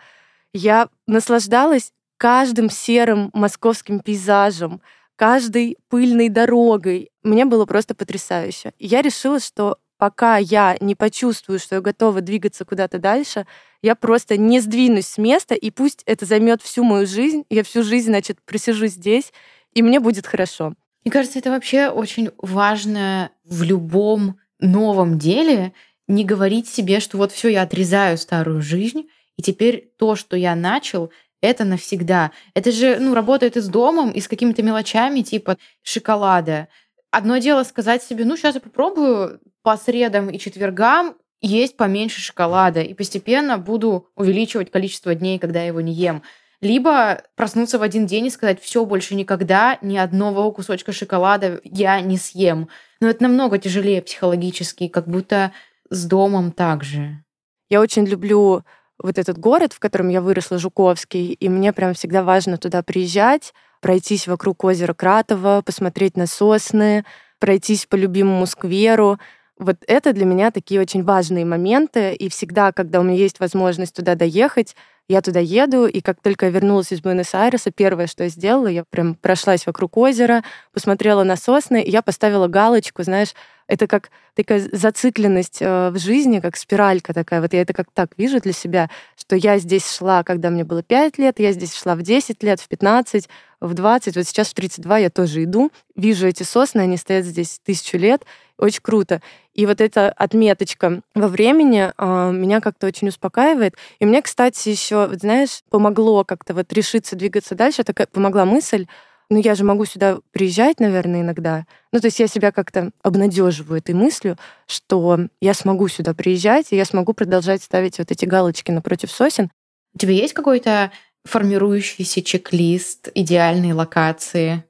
Я 0.54 0.90
наслаждалась 1.08 1.94
каждым 2.18 2.70
серым 2.70 3.32
московским 3.34 4.02
пейзажем, 4.02 4.82
каждой 5.16 5.78
пыльной 5.90 6.30
дорогой. 6.30 7.10
Мне 7.24 7.46
было 7.46 7.66
просто 7.66 7.96
потрясающе. 7.96 8.74
И 8.78 8.86
я 8.86 9.02
решила, 9.02 9.40
что 9.40 9.78
пока 9.98 10.38
я 10.38 10.78
не 10.80 10.96
почувствую, 10.96 11.60
что 11.60 11.76
я 11.76 11.82
готова 11.82 12.22
двигаться 12.22 12.66
куда-то 12.66 13.00
дальше, 13.00 13.46
я 13.82 13.96
просто 13.96 14.38
не 14.38 14.60
сдвинусь 14.60 15.08
с 15.08 15.18
места, 15.18 15.56
и 15.56 15.72
пусть 15.72 16.04
это 16.06 16.26
займет 16.26 16.62
всю 16.62 16.84
мою 16.84 17.06
жизнь, 17.08 17.46
я 17.50 17.64
всю 17.64 17.84
жизнь, 17.84 18.08
значит, 18.08 18.38
просижу 18.46 18.88
здесь, 18.88 19.34
и 19.74 19.82
мне 19.82 20.00
будет 20.00 20.26
хорошо. 20.26 20.74
Мне 21.04 21.12
кажется, 21.12 21.40
это 21.40 21.52
вообще 21.52 21.90
очень 21.90 22.32
важно 22.38 23.32
в 23.46 23.64
любом 23.64 24.40
новом 24.60 25.20
деле 25.20 25.74
не 26.08 26.24
говорить 26.24 26.68
себе, 26.68 27.00
что 27.00 27.18
вот 27.18 27.32
все, 27.32 27.50
я 27.50 27.64
отрезаю 27.64 28.18
старую 28.18 28.62
жизнь, 28.62 29.10
и 29.38 29.42
теперь 29.42 29.92
то, 29.98 30.16
что 30.16 30.36
я 30.36 30.56
начал, 30.56 31.12
это 31.42 31.64
навсегда. 31.64 32.32
Это 32.56 32.72
же, 32.72 32.98
ну, 33.00 33.14
работает 33.14 33.58
и 33.58 33.62
с 33.62 33.68
домом, 33.68 34.12
и 34.12 34.20
с 34.20 34.28
какими-то 34.28 34.64
мелочами, 34.64 35.22
типа 35.22 35.58
шоколада. 35.84 36.68
Одно 37.12 37.38
дело 37.38 37.64
сказать 37.64 38.04
себе, 38.04 38.26
ну, 38.26 38.36
сейчас 38.36 38.56
я 38.56 38.62
попробую 38.62 39.40
по 39.68 39.76
средам 39.76 40.30
и 40.30 40.40
четвергам 40.40 41.18
есть 41.42 41.76
поменьше 41.76 42.22
шоколада, 42.22 42.80
и 42.80 42.94
постепенно 42.94 43.58
буду 43.58 44.08
увеличивать 44.16 44.72
количество 44.72 45.14
дней, 45.14 45.40
когда 45.40 45.60
я 45.60 45.66
его 45.66 45.82
не 45.82 45.92
ем. 45.92 46.24
Либо 46.62 47.22
проснуться 47.36 47.78
в 47.78 47.82
один 47.82 48.06
день 48.06 48.28
и 48.28 48.30
сказать, 48.30 48.62
все, 48.62 48.86
больше 48.86 49.14
никогда 49.14 49.78
ни 49.82 49.98
одного 49.98 50.50
кусочка 50.54 50.94
шоколада 50.94 51.60
я 51.66 52.00
не 52.00 52.18
съем. 52.18 52.70
Но 53.02 53.10
это 53.10 53.24
намного 53.24 53.58
тяжелее 53.58 54.02
психологически, 54.02 54.88
как 54.88 55.10
будто 55.10 55.52
с 55.90 56.06
домом 56.06 56.54
также. 56.54 57.22
Я 57.68 57.82
очень 57.82 58.06
люблю 58.06 58.64
вот 58.98 59.18
этот 59.18 59.38
город, 59.38 59.74
в 59.74 59.80
котором 59.80 60.08
я 60.08 60.22
выросла, 60.22 60.60
Жуковский, 60.60 61.34
и 61.34 61.50
мне 61.50 61.74
прям 61.74 61.94
всегда 61.94 62.24
важно 62.24 62.58
туда 62.58 62.84
приезжать, 62.84 63.54
пройтись 63.82 64.28
вокруг 64.28 64.64
озера 64.64 64.94
Кратово, 64.94 65.62
посмотреть 65.62 66.16
на 66.16 66.26
сосны, 66.26 67.04
пройтись 67.40 67.86
по 67.86 67.96
любимому 67.96 68.46
скверу. 68.46 69.20
Вот 69.60 69.78
это 69.88 70.14
для 70.14 70.26
меня 70.26 70.52
такие 70.52 70.80
очень 70.80 71.04
важные 71.04 71.46
моменты, 71.46 72.14
и 72.14 72.30
всегда, 72.30 72.72
когда 72.72 73.00
у 73.00 73.04
меня 73.04 73.18
есть 73.18 73.40
возможность 73.40 73.96
туда 73.96 74.16
доехать, 74.16 74.76
я 75.10 75.22
туда 75.22 75.40
еду, 75.40 75.86
и 75.88 76.02
как 76.02 76.22
только 76.22 76.48
я 76.48 76.52
вернулась 76.52 76.92
из 76.92 77.02
Буэнос-Айреса, 77.02 77.72
первое, 77.72 78.08
что 78.08 78.26
я 78.26 78.30
сделала, 78.30 78.68
я 78.68 78.84
прям 78.84 79.16
прошлась 79.16 79.66
вокруг 79.66 79.96
озера, 79.98 80.44
посмотрела 80.74 81.24
на 81.24 81.38
сосны, 81.38 81.82
и 81.82 81.90
я 81.90 82.02
поставила 82.02 82.48
галочку, 82.48 83.04
знаешь, 83.04 83.34
это 83.68 83.88
как 83.88 84.12
такая 84.34 84.68
зацикленность 84.72 85.62
э, 85.62 85.90
в 85.90 85.98
жизни, 85.98 86.40
как 86.40 86.56
спиралька 86.56 87.14
такая. 87.14 87.42
Вот 87.42 87.54
я 87.54 87.62
это 87.62 87.74
как 87.74 87.88
так 87.94 88.12
вижу 88.18 88.40
для 88.40 88.54
себя, 88.54 88.90
что 89.18 89.36
я 89.36 89.58
здесь 89.60 89.90
шла, 89.90 90.24
когда 90.24 90.50
мне 90.50 90.64
было 90.64 90.84
5 90.84 91.18
лет, 91.18 91.40
я 91.40 91.52
здесь 91.52 91.74
шла 91.74 91.96
в 91.96 92.02
10 92.02 92.44
лет, 92.44 92.62
в 92.62 92.68
15, 92.68 93.28
в 93.60 93.74
20, 93.74 94.16
вот 94.16 94.26
сейчас 94.26 94.50
в 94.50 94.54
32 94.54 94.98
я 95.00 95.10
тоже 95.10 95.44
иду, 95.44 95.72
вижу 95.96 96.28
эти 96.28 96.44
сосны, 96.44 96.82
они 96.82 96.98
стоят 96.98 97.26
здесь 97.26 97.60
тысячу 97.64 97.98
лет, 97.98 98.24
очень 98.58 98.82
круто. 98.82 99.22
И 99.54 99.66
вот 99.66 99.82
эта 99.82 100.10
отметочка 100.10 101.02
во 101.16 101.28
времени 101.28 101.92
э, 101.96 102.32
меня 102.32 102.62
как-то 102.62 102.88
очень 102.88 103.10
успокаивает. 103.10 103.76
И 104.00 104.06
мне, 104.06 104.22
кстати, 104.22 104.70
еще, 104.70 105.08
вот 105.08 105.20
знаешь, 105.20 105.62
помогло 105.70 106.24
как-то 106.24 106.54
вот 106.54 106.72
решиться 106.74 107.16
двигаться 107.16 107.56
дальше, 107.56 107.84
такая 107.84 108.08
помогла 108.08 108.46
мысль, 108.46 108.88
ну 109.30 109.40
я 109.40 109.56
же 109.56 109.64
могу 109.64 109.86
сюда 109.86 110.20
приезжать, 110.32 110.80
наверное, 110.80 111.22
иногда. 111.22 111.66
Ну, 111.92 112.00
то 112.00 112.08
есть 112.08 112.20
я 112.20 112.28
себя 112.28 112.52
как-то 112.52 112.92
обнадеживаю 113.04 113.80
этой 113.80 113.94
мыслью, 113.94 114.38
что 114.68 115.28
я 115.42 115.54
смогу 115.54 115.88
сюда 115.88 116.14
приезжать, 116.14 116.68
и 116.72 116.78
я 116.78 116.86
смогу 116.86 117.14
продолжать 117.14 117.62
ставить 117.62 117.98
вот 118.00 118.12
эти 118.12 118.26
галочки 118.26 118.72
напротив 118.72 119.12
сосен. 119.12 119.52
У 119.94 119.98
тебя 119.98 120.14
есть 120.14 120.34
какой-то 120.34 120.92
формирующийся 121.26 122.24
чек-лист 122.24 123.10
идеальной 123.14 123.74
локации, 123.74 124.64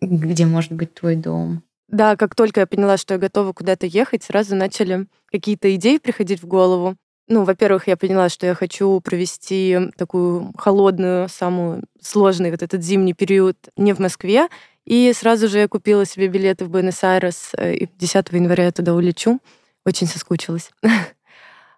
где 0.00 0.44
может 0.44 0.72
быть 0.72 0.94
твой 0.94 1.16
дом? 1.16 1.62
Да, 1.92 2.16
как 2.16 2.34
только 2.34 2.60
я 2.60 2.66
поняла, 2.66 2.96
что 2.96 3.14
я 3.14 3.20
готова 3.20 3.52
куда-то 3.52 3.86
ехать, 3.86 4.24
сразу 4.24 4.56
начали 4.56 5.06
какие-то 5.30 5.74
идеи 5.76 5.98
приходить 5.98 6.42
в 6.42 6.46
голову. 6.46 6.96
Ну, 7.28 7.44
во-первых, 7.44 7.86
я 7.86 7.98
поняла, 7.98 8.30
что 8.30 8.46
я 8.46 8.54
хочу 8.54 8.98
провести 9.00 9.78
такую 9.96 10.52
холодную, 10.56 11.28
самую 11.28 11.84
сложный 12.00 12.50
вот 12.50 12.62
этот 12.62 12.82
зимний 12.82 13.12
период 13.12 13.56
не 13.76 13.92
в 13.92 13.98
Москве. 14.00 14.48
И 14.86 15.12
сразу 15.14 15.48
же 15.48 15.58
я 15.58 15.68
купила 15.68 16.06
себе 16.06 16.28
билеты 16.28 16.64
в 16.64 16.70
Буэнос-Айрес, 16.70 17.50
э, 17.56 17.74
и 17.74 17.88
10 17.98 18.32
января 18.32 18.64
я 18.64 18.72
туда 18.72 18.94
улечу. 18.94 19.38
Очень 19.84 20.08
соскучилась. 20.08 20.70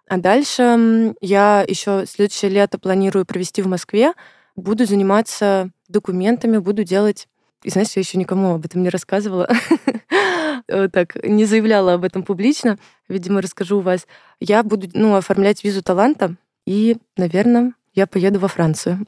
А 0.07 0.17
дальше 0.17 1.15
я 1.19 1.65
еще 1.67 2.05
следующее 2.07 2.51
лето 2.51 2.77
планирую 2.77 3.25
провести 3.25 3.63
в 3.63 3.67
Москве. 3.67 4.13
Буду 4.55 4.85
заниматься 4.85 5.71
документами, 5.87 6.59
буду 6.59 6.83
делать 6.83 7.27
и 7.65 7.71
знаешь, 7.71 7.89
я 7.95 8.01
еще 8.01 8.19
никому 8.19 8.53
об 8.53 8.65
этом 8.65 8.83
не 8.83 8.89
рассказывала, 8.89 9.49
так, 10.67 11.15
не 11.23 11.45
заявляла 11.45 11.95
об 11.95 12.03
этом 12.03 12.21
публично. 12.21 12.77
Видимо, 13.09 13.41
расскажу 13.41 13.79
у 13.79 13.81
вас. 13.81 14.05
Я 14.39 14.61
буду, 14.61 14.87
ну, 14.93 15.15
оформлять 15.15 15.63
визу 15.63 15.81
таланта, 15.81 16.35
и, 16.67 16.97
наверное, 17.17 17.73
я 17.95 18.05
поеду 18.05 18.39
во 18.39 18.47
Францию. 18.47 19.07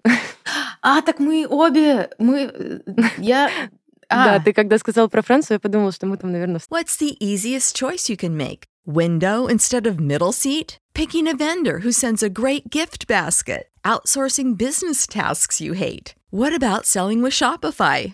А, 0.81 1.01
так 1.01 1.19
мы 1.19 1.45
обе, 1.47 2.09
мы, 2.17 2.81
я... 3.17 3.49
Да, 4.09 4.39
ты 4.39 4.53
когда 4.53 4.77
сказал 4.77 5.09
про 5.09 5.21
Францию, 5.21 5.55
я 5.55 5.59
подумала, 5.59 5.91
что 5.91 6.07
мы 6.07 6.17
там, 6.17 6.31
наверное... 6.31 6.61
What's 6.71 6.97
the 6.99 7.17
easiest 7.19 7.75
choice 7.75 8.09
you 8.09 8.15
can 8.15 8.37
make? 8.37 8.63
Window 8.85 9.47
instead 9.47 9.85
of 9.85 9.99
middle 9.99 10.31
seat? 10.31 10.79
Picking 10.93 11.27
a 11.27 11.35
vendor 11.35 11.79
who 11.79 11.91
sends 11.91 12.23
a 12.23 12.29
great 12.29 12.69
gift 12.69 13.05
basket? 13.05 13.67
Outsourcing 13.83 14.57
business 14.57 15.05
tasks 15.05 15.59
you 15.59 15.73
hate? 15.73 16.15
What 16.29 16.55
about 16.55 16.85
selling 16.85 17.21
with 17.21 17.33
Shopify? 17.33 18.13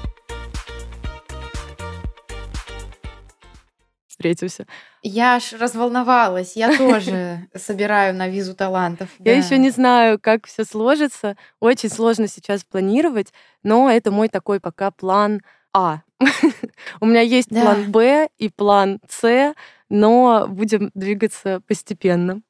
Встретимся. 4.21 4.67
Я 5.01 5.35
аж 5.35 5.53
разволновалась. 5.53 6.55
Я 6.55 6.77
тоже 6.77 7.47
собираю 7.55 8.13
на 8.13 8.27
визу 8.27 8.53
талантов. 8.53 9.09
Я 9.17 9.35
еще 9.35 9.57
не 9.57 9.71
знаю, 9.71 10.19
как 10.19 10.45
все 10.45 10.63
сложится. 10.63 11.35
Очень 11.59 11.89
сложно 11.89 12.27
сейчас 12.27 12.63
планировать, 12.63 13.33
но 13.63 13.89
это 13.89 14.11
мой 14.11 14.29
такой 14.29 14.59
пока 14.59 14.91
план 14.91 15.41
А. 15.73 16.01
У 17.01 17.07
меня 17.07 17.21
есть 17.21 17.49
план 17.49 17.91
Б 17.91 18.29
и 18.37 18.49
план 18.49 18.99
С, 19.09 19.55
но 19.89 20.45
будем 20.47 20.91
двигаться 20.93 21.61
постепенно. 21.67 22.41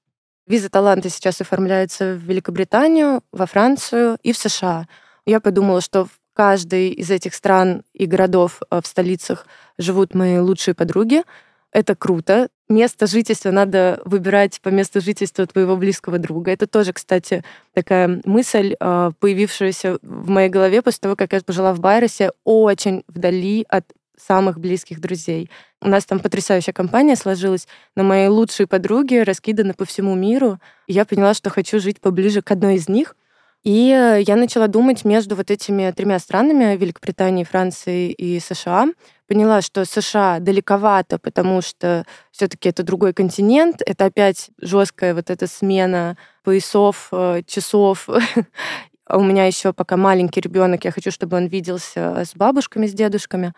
Виза 0.46 0.70
таланта 0.70 1.10
сейчас 1.10 1.40
оформляется 1.40 2.16
в 2.16 2.18
Великобританию, 2.18 3.24
во 3.32 3.46
Францию 3.46 4.18
и 4.24 4.34
в 4.34 4.38
США. 4.38 4.88
Я 5.26 5.40
подумала, 5.40 5.80
что 5.80 6.04
в 6.04 6.22
каждой 6.34 6.90
из 6.90 7.12
этих 7.12 7.34
стран 7.34 7.84
и 7.94 8.06
городов 8.06 8.62
э, 8.70 8.82
в 8.82 8.88
столицах 8.88 9.46
живут 9.78 10.14
мои 10.14 10.40
лучшие 10.40 10.74
подруги. 10.74 11.24
Это 11.72 11.96
круто. 11.96 12.50
Место 12.68 13.08
жительства 13.08 13.52
надо 13.52 14.02
выбирать 14.06 14.60
по 14.62 14.70
месту 14.70 15.02
жительства 15.02 15.46
твоего 15.46 15.78
близкого 15.78 16.18
друга. 16.18 16.52
Это 16.52 16.68
тоже, 16.68 16.94
кстати, 16.94 17.44
такая 17.74 18.22
мысль, 18.26 18.76
э, 18.80 19.12
появившаяся 19.20 19.98
в 20.02 20.30
моей 20.30 20.50
голове 20.50 20.82
после 20.82 21.00
того, 21.00 21.16
как 21.16 21.34
я 21.34 21.42
жила 21.48 21.74
в 21.74 21.80
Байросе, 21.80 22.32
очень 22.44 23.04
вдали 23.08 23.66
от 23.70 23.86
самых 24.18 24.60
близких 24.60 25.00
друзей. 25.00 25.50
У 25.82 25.88
нас 25.88 26.06
там 26.06 26.20
потрясающая 26.20 26.74
компания 26.74 27.16
сложилась, 27.16 27.68
но 27.96 28.04
мои 28.04 28.28
лучшие 28.28 28.68
подруги 28.68 29.16
раскиданы 29.16 29.74
по 29.74 29.86
всему 29.86 30.16
миру. 30.16 30.60
И 30.88 30.94
я 30.94 31.06
поняла, 31.06 31.34
что 31.34 31.50
хочу 31.50 31.80
жить 31.80 32.00
поближе 32.00 32.42
к 32.42 32.52
одной 32.52 32.76
из 32.76 32.88
них. 32.88 33.16
И 33.64 34.22
я 34.26 34.36
начала 34.36 34.68
думать 34.68 35.06
между 35.06 35.36
вот 35.36 35.52
этими 35.52 35.92
тремя 35.92 36.18
странами, 36.18 36.76
Великобританией, 36.76 37.46
Францией 37.46 38.12
и 38.12 38.40
США. 38.40 38.90
Поняла, 39.32 39.62
что 39.62 39.86
США 39.86 40.40
далековато, 40.42 41.18
потому 41.18 41.62
что 41.62 42.06
все 42.32 42.50
таки 42.50 42.68
это 42.68 42.84
другой 42.84 43.14
континент, 43.14 43.82
это 43.86 44.04
опять 44.04 44.50
жесткая 44.60 45.16
вот 45.16 45.30
эта 45.30 45.48
смена 45.48 46.18
поясов, 46.44 47.08
э, 47.14 47.42
часов. 47.48 48.10
А 49.06 49.18
у 49.18 49.24
меня 49.24 49.46
еще 49.46 49.72
пока 49.72 49.96
маленький 49.96 50.42
ребенок, 50.42 50.84
я 50.84 50.92
хочу, 50.92 51.12
чтобы 51.12 51.38
он 51.38 51.48
виделся 51.48 52.24
с 52.26 52.36
бабушками, 52.36 52.88
с 52.88 52.94
дедушками. 52.94 53.54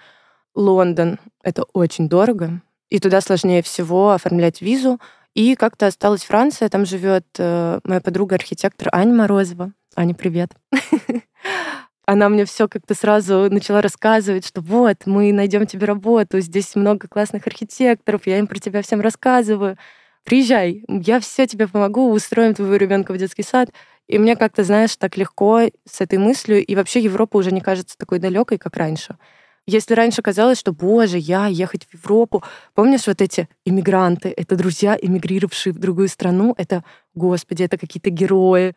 Лондон— 0.54 1.20
это 1.44 1.64
очень 1.74 2.08
дорого, 2.08 2.62
и 2.90 3.00
туда 3.00 3.20
сложнее 3.22 3.64
всего 3.64 4.12
оформлять 4.12 4.62
визу. 4.62 5.00
И 5.34 5.56
как-то 5.56 5.88
осталась 5.88 6.24
Франция, 6.24 6.70
там 6.70 6.86
живет 6.86 7.26
э, 7.40 7.80
моя 7.84 8.00
подруга-архитектор 8.00 8.90
Аня 8.92 9.16
Морозова. 9.16 9.74
Аня, 9.96 10.14
привет. 10.14 10.52
Она 12.06 12.28
мне 12.28 12.44
все 12.46 12.68
как-то 12.68 12.96
сразу 12.96 13.48
начала 13.50 13.82
рассказывать, 13.82 14.46
что 14.46 14.60
вот, 14.62 15.06
мы 15.06 15.32
найдем 15.32 15.66
тебе 15.66 15.86
работу, 15.86 16.42
здесь 16.42 16.76
много 16.76 17.08
классных 17.08 17.48
архитекторов, 17.48 18.28
я 18.28 18.40
им 18.40 18.48
про 18.48 18.60
тебя 18.60 18.82
всем 18.82 19.00
рассказываю. 19.00 19.78
Приезжай, 20.26 20.84
я 20.88 21.20
все 21.22 21.48
тебе 21.48 21.68
помогу, 21.68 22.12
устроим 22.12 22.54
твоего 22.54 22.76
ребенка 22.76 23.14
в 23.14 23.18
детский 23.18 23.44
сад. 23.44 23.70
И 24.08 24.18
мне 24.18 24.36
как-то, 24.36 24.64
знаешь, 24.64 24.96
так 24.98 25.16
легко 25.16 25.62
с 25.86 26.02
этой 26.02 26.20
мыслью, 26.20 26.66
и 26.66 26.76
вообще 26.76 27.00
Европа 27.00 27.38
уже 27.38 27.52
не 27.52 27.62
кажется 27.62 27.98
такой 27.98 28.20
далекой, 28.20 28.58
как 28.58 28.76
раньше. 28.76 29.18
Если 29.66 29.94
раньше 29.94 30.22
казалось, 30.22 30.60
что, 30.60 30.74
боже, 30.74 31.18
я 31.18 31.48
ехать 31.48 31.86
в 31.86 31.94
Европу, 31.94 32.44
помнишь 32.74 33.08
вот 33.08 33.22
эти 33.22 33.48
иммигранты, 33.64 34.34
это 34.36 34.58
друзья, 34.58 34.98
эмигрировавшие 35.02 35.72
в 35.72 35.80
другую 35.80 36.10
страну, 36.10 36.54
это, 36.58 36.84
господи, 37.14 37.64
это 37.64 37.78
какие-то 37.78 38.10
герои, 38.10 38.74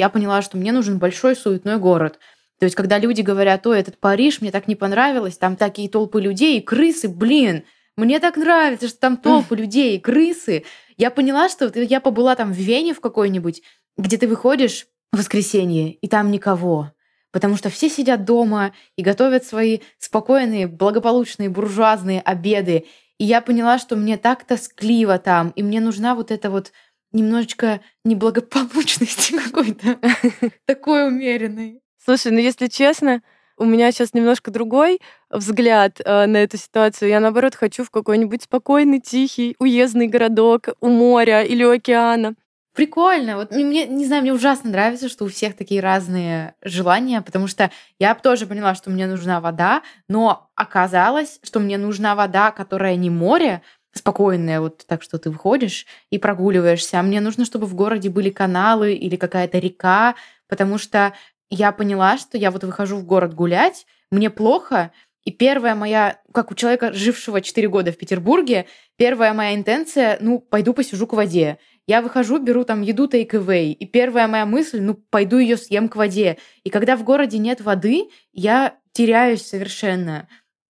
я 0.00 0.08
поняла, 0.08 0.40
что 0.40 0.56
мне 0.56 0.72
нужен 0.72 0.98
большой 0.98 1.36
суетной 1.36 1.76
город. 1.76 2.18
То 2.60 2.64
есть, 2.64 2.76
когда 2.76 2.98
люди 2.98 3.22
говорят, 3.22 3.66
ой, 3.66 3.80
этот 3.80 3.98
Париж 3.98 4.42
мне 4.42 4.50
так 4.50 4.68
не 4.68 4.76
понравилось, 4.76 5.38
там 5.38 5.56
такие 5.56 5.88
толпы 5.88 6.20
людей 6.20 6.58
и 6.58 6.62
крысы, 6.62 7.08
блин, 7.08 7.64
мне 7.96 8.20
так 8.20 8.36
нравится, 8.36 8.86
что 8.86 8.98
там 9.00 9.16
толпы 9.16 9.56
людей 9.56 9.96
и 9.96 9.98
крысы. 9.98 10.64
Я 10.98 11.10
поняла, 11.10 11.48
что 11.48 11.72
я 11.74 12.02
побыла 12.02 12.36
там 12.36 12.52
в 12.52 12.56
Вене 12.56 12.92
в 12.92 13.00
какой-нибудь, 13.00 13.62
где 13.96 14.18
ты 14.18 14.28
выходишь 14.28 14.86
в 15.10 15.16
воскресенье, 15.16 15.94
и 15.94 16.06
там 16.06 16.30
никого. 16.30 16.92
Потому 17.32 17.56
что 17.56 17.70
все 17.70 17.88
сидят 17.88 18.26
дома 18.26 18.74
и 18.94 19.02
готовят 19.02 19.44
свои 19.44 19.78
спокойные, 19.98 20.66
благополучные, 20.66 21.48
буржуазные 21.48 22.20
обеды. 22.20 22.84
И 23.16 23.24
я 23.24 23.40
поняла, 23.40 23.78
что 23.78 23.96
мне 23.96 24.18
так 24.18 24.44
тоскливо 24.44 25.18
там, 25.18 25.48
и 25.56 25.62
мне 25.62 25.80
нужна 25.80 26.14
вот 26.14 26.30
эта 26.30 26.50
вот 26.50 26.72
немножечко 27.10 27.80
неблагополучности 28.04 29.38
какой-то, 29.44 29.98
такой 30.66 31.08
умеренной. 31.08 31.80
Слушай, 32.02 32.32
ну 32.32 32.38
если 32.38 32.68
честно, 32.68 33.22
у 33.58 33.64
меня 33.64 33.92
сейчас 33.92 34.14
немножко 34.14 34.50
другой 34.50 35.00
взгляд 35.28 36.00
э, 36.02 36.26
на 36.26 36.38
эту 36.38 36.56
ситуацию. 36.56 37.10
Я, 37.10 37.20
наоборот, 37.20 37.54
хочу 37.54 37.84
в 37.84 37.90
какой-нибудь 37.90 38.42
спокойный, 38.42 39.00
тихий, 39.00 39.54
уездный 39.58 40.06
городок 40.06 40.68
у 40.80 40.88
моря 40.88 41.42
или 41.42 41.62
у 41.62 41.70
океана. 41.70 42.34
Прикольно. 42.74 43.36
Вот 43.36 43.50
мне, 43.50 43.86
не 43.86 44.06
знаю, 44.06 44.22
мне 44.22 44.32
ужасно 44.32 44.70
нравится, 44.70 45.10
что 45.10 45.24
у 45.24 45.28
всех 45.28 45.56
такие 45.56 45.82
разные 45.82 46.54
желания, 46.62 47.20
потому 47.20 47.48
что 47.48 47.70
я 47.98 48.14
тоже 48.14 48.46
поняла, 48.46 48.74
что 48.74 48.88
мне 48.88 49.06
нужна 49.06 49.40
вода, 49.40 49.82
но 50.08 50.50
оказалось, 50.54 51.40
что 51.42 51.60
мне 51.60 51.76
нужна 51.76 52.14
вода, 52.14 52.52
которая 52.52 52.96
не 52.96 53.10
море, 53.10 53.60
спокойная, 53.92 54.60
вот 54.60 54.86
так 54.86 55.02
что 55.02 55.18
ты 55.18 55.30
выходишь 55.30 55.84
и 56.10 56.18
прогуливаешься. 56.18 56.98
А 56.98 57.02
мне 57.02 57.20
нужно, 57.20 57.44
чтобы 57.44 57.66
в 57.66 57.74
городе 57.74 58.08
были 58.08 58.30
каналы 58.30 58.94
или 58.94 59.16
какая-то 59.16 59.58
река, 59.58 60.14
потому 60.48 60.78
что 60.78 61.12
я 61.50 61.72
поняла, 61.72 62.16
что 62.16 62.38
я 62.38 62.50
вот 62.50 62.64
выхожу 62.64 62.96
в 62.96 63.04
город 63.04 63.34
гулять, 63.34 63.86
мне 64.10 64.30
плохо, 64.30 64.92
и 65.24 65.30
первая 65.32 65.74
моя, 65.74 66.20
как 66.32 66.50
у 66.50 66.54
человека, 66.54 66.92
жившего 66.92 67.40
4 67.40 67.68
года 67.68 67.92
в 67.92 67.98
Петербурге, 67.98 68.66
первая 68.96 69.34
моя 69.34 69.54
интенция, 69.54 70.16
ну, 70.20 70.38
пойду 70.38 70.72
посижу 70.72 71.06
к 71.06 71.12
воде. 71.12 71.58
Я 71.86 72.00
выхожу, 72.02 72.38
беру 72.38 72.64
там 72.64 72.82
еду 72.82 73.06
away, 73.06 73.72
и 73.72 73.86
первая 73.86 74.28
моя 74.28 74.46
мысль, 74.46 74.80
ну, 74.80 74.94
пойду 74.94 75.38
ее 75.38 75.56
съем 75.56 75.88
к 75.88 75.96
воде. 75.96 76.38
И 76.64 76.70
когда 76.70 76.96
в 76.96 77.04
городе 77.04 77.38
нет 77.38 77.60
воды, 77.60 78.04
я 78.32 78.76
теряюсь 78.92 79.42
совершенно. 79.42 80.28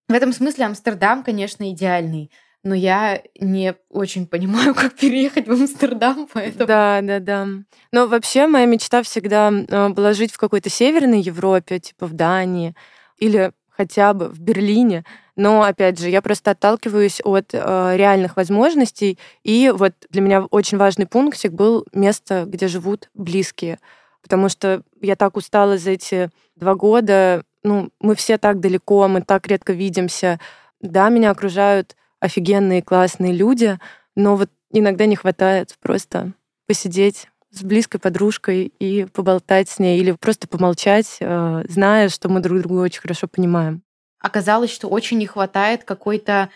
В 0.09 0.13
этом 0.13 0.33
смысле 0.33 0.65
Амстердам, 0.65 1.23
конечно, 1.23 1.71
идеальный 1.71 2.31
но 2.63 2.75
я 2.75 3.23
не 3.39 3.75
очень 3.89 4.27
понимаю, 4.27 4.75
как 4.77 4.95
переехать 4.95 5.49
в 5.49 5.53
Амстердам, 5.53 6.29
поэтому... 6.33 6.67
Да, 6.67 7.01
да, 7.03 7.21
да. 7.21 7.47
Но 7.93 8.07
вообще 8.07 8.47
моя 8.47 8.67
мечта 8.67 9.03
всегда 9.03 9.51
а, 9.71 9.89
была 9.91 10.13
жить 10.13 10.33
в 10.33 10.39
какой-то 10.39 10.69
северной 10.69 11.21
Европе, 11.21 11.79
типа 11.79 12.07
в 12.07 12.13
Дании 12.13 12.75
или 13.19 13.53
хотя 13.71 14.13
бы 14.13 14.29
в 14.29 14.41
Берлине. 14.41 15.05
Но, 15.37 15.63
опять 15.63 15.99
же, 15.99 16.11
я 16.11 16.21
просто 16.21 16.51
отталкиваюсь 16.51 17.23
от 17.25 17.55
э, 17.55 17.93
реальных 17.97 18.37
возможностей. 18.37 19.19
И 19.43 19.73
вот 19.75 19.95
для 20.11 20.21
меня 20.21 20.43
очень 20.51 20.77
важный 20.77 21.07
пунктик 21.07 21.53
был 21.53 21.87
место, 21.95 22.45
где 22.47 22.69
живут 22.69 23.09
близкие. 23.15 23.79
Потому 24.23 24.51
что 24.51 24.83
я 25.01 25.17
так 25.17 25.39
устала 25.39 25.79
за 25.79 25.93
эти 25.93 26.31
два 26.57 26.75
года. 26.75 27.43
Ну, 27.63 27.89
мы 28.01 28.17
все 28.17 28.37
так 28.37 28.61
далеко, 28.61 29.09
мы 29.09 29.23
так 29.23 29.47
редко 29.47 29.73
видимся. 29.73 30.39
Да, 30.83 31.09
меня 31.09 31.31
окружают 31.31 31.97
офигенные, 32.21 32.83
классные 32.83 33.33
люди, 33.33 33.79
но 34.15 34.37
вот 34.37 34.51
иногда 34.71 35.07
не 35.07 35.17
хватает 35.17 35.77
просто 35.81 36.33
посидеть 36.67 37.29
с 37.51 37.63
близкой 37.63 37.99
подружкой 37.99 38.73
и 38.79 39.07
поболтать 39.07 39.69
с 39.69 39.79
ней 39.79 39.99
или 39.99 40.13
просто 40.13 40.47
помолчать, 40.47 41.17
э, 41.21 41.65
зная, 41.69 42.09
что 42.09 42.29
мы 42.29 42.41
друг 42.41 42.61
друга 42.61 42.81
очень 42.83 43.01
хорошо 43.01 43.27
понимаем. 43.27 43.83
Оказалось, 44.21 44.71
что 44.71 44.89
очень 44.89 45.19
не 45.19 45.27
хватает 45.27 45.85
какой-то 45.85 46.51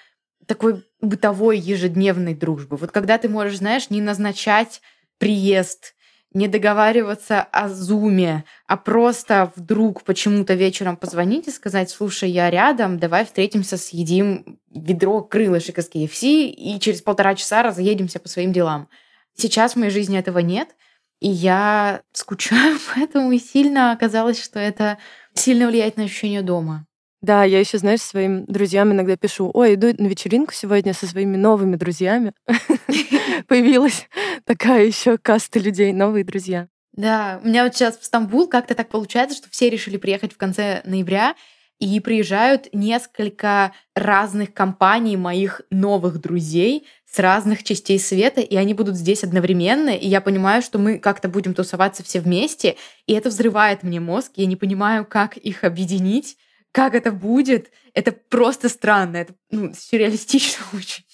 такой 0.46 0.84
бытовой 1.00 1.58
ежедневной 1.58 2.34
дружбы. 2.34 2.76
Вот 2.76 2.92
когда 2.92 3.18
ты 3.18 3.28
можешь, 3.28 3.58
знаешь, 3.58 3.90
не 3.90 4.00
назначать 4.00 4.82
приезд, 5.18 5.93
не 6.34 6.48
договариваться 6.48 7.40
о 7.40 7.68
зуме, 7.68 8.44
а 8.66 8.76
просто 8.76 9.52
вдруг 9.54 10.02
почему-то 10.02 10.54
вечером 10.54 10.96
позвонить 10.96 11.46
и 11.46 11.52
сказать, 11.52 11.90
слушай, 11.90 12.28
я 12.28 12.50
рядом, 12.50 12.98
давай 12.98 13.24
встретимся, 13.24 13.76
съедим 13.76 14.58
ведро 14.70 15.22
крылышек 15.22 15.78
из 15.78 15.88
KFC 15.88 16.46
и 16.46 16.80
через 16.80 17.02
полтора 17.02 17.36
часа 17.36 17.62
разъедемся 17.62 18.18
по 18.18 18.28
своим 18.28 18.52
делам. 18.52 18.88
Сейчас 19.36 19.74
в 19.74 19.76
моей 19.76 19.90
жизни 19.90 20.18
этого 20.18 20.40
нет, 20.40 20.74
и 21.20 21.28
я 21.28 22.02
скучаю 22.12 22.78
поэтому 22.94 23.30
и 23.30 23.38
сильно 23.38 23.92
оказалось, 23.92 24.42
что 24.42 24.58
это 24.58 24.98
сильно 25.34 25.68
влияет 25.68 25.96
на 25.96 26.04
ощущение 26.04 26.42
дома. 26.42 26.86
Да, 27.24 27.42
я 27.44 27.58
еще, 27.58 27.78
знаешь, 27.78 28.02
своим 28.02 28.44
друзьям 28.44 28.92
иногда 28.92 29.16
пишу, 29.16 29.50
ой, 29.54 29.76
иду 29.76 29.86
на 29.96 30.08
вечеринку 30.08 30.52
сегодня 30.52 30.92
со 30.92 31.06
своими 31.06 31.38
новыми 31.38 31.76
друзьями. 31.76 32.34
Появилась 33.48 34.06
такая 34.44 34.84
еще 34.84 35.16
каста 35.16 35.58
людей, 35.58 35.94
новые 35.94 36.22
друзья. 36.22 36.68
Да, 36.92 37.40
у 37.42 37.48
меня 37.48 37.64
вот 37.64 37.74
сейчас 37.74 37.96
в 37.98 38.04
Стамбул 38.04 38.46
как-то 38.46 38.74
так 38.74 38.90
получается, 38.90 39.38
что 39.38 39.48
все 39.48 39.70
решили 39.70 39.96
приехать 39.96 40.34
в 40.34 40.36
конце 40.36 40.82
ноября, 40.84 41.34
и 41.78 41.98
приезжают 42.00 42.68
несколько 42.74 43.72
разных 43.94 44.52
компаний 44.52 45.16
моих 45.16 45.62
новых 45.70 46.20
друзей 46.20 46.86
с 47.10 47.18
разных 47.18 47.62
частей 47.62 47.98
света, 47.98 48.42
и 48.42 48.54
они 48.56 48.74
будут 48.74 48.96
здесь 48.96 49.24
одновременно, 49.24 49.88
и 49.88 50.06
я 50.06 50.20
понимаю, 50.20 50.60
что 50.60 50.78
мы 50.78 50.98
как-то 50.98 51.30
будем 51.30 51.54
тусоваться 51.54 52.04
все 52.04 52.20
вместе, 52.20 52.76
и 53.06 53.14
это 53.14 53.30
взрывает 53.30 53.82
мне 53.82 53.98
мозг, 53.98 54.32
я 54.36 54.44
не 54.44 54.56
понимаю, 54.56 55.06
как 55.06 55.38
их 55.38 55.64
объединить, 55.64 56.36
как 56.74 56.96
это 56.96 57.12
будет, 57.12 57.70
это 57.94 58.10
просто 58.10 58.68
странно, 58.68 59.18
это 59.18 59.34
ну, 59.48 59.72
сюрреалистично 59.72 60.64
очень. 60.72 61.04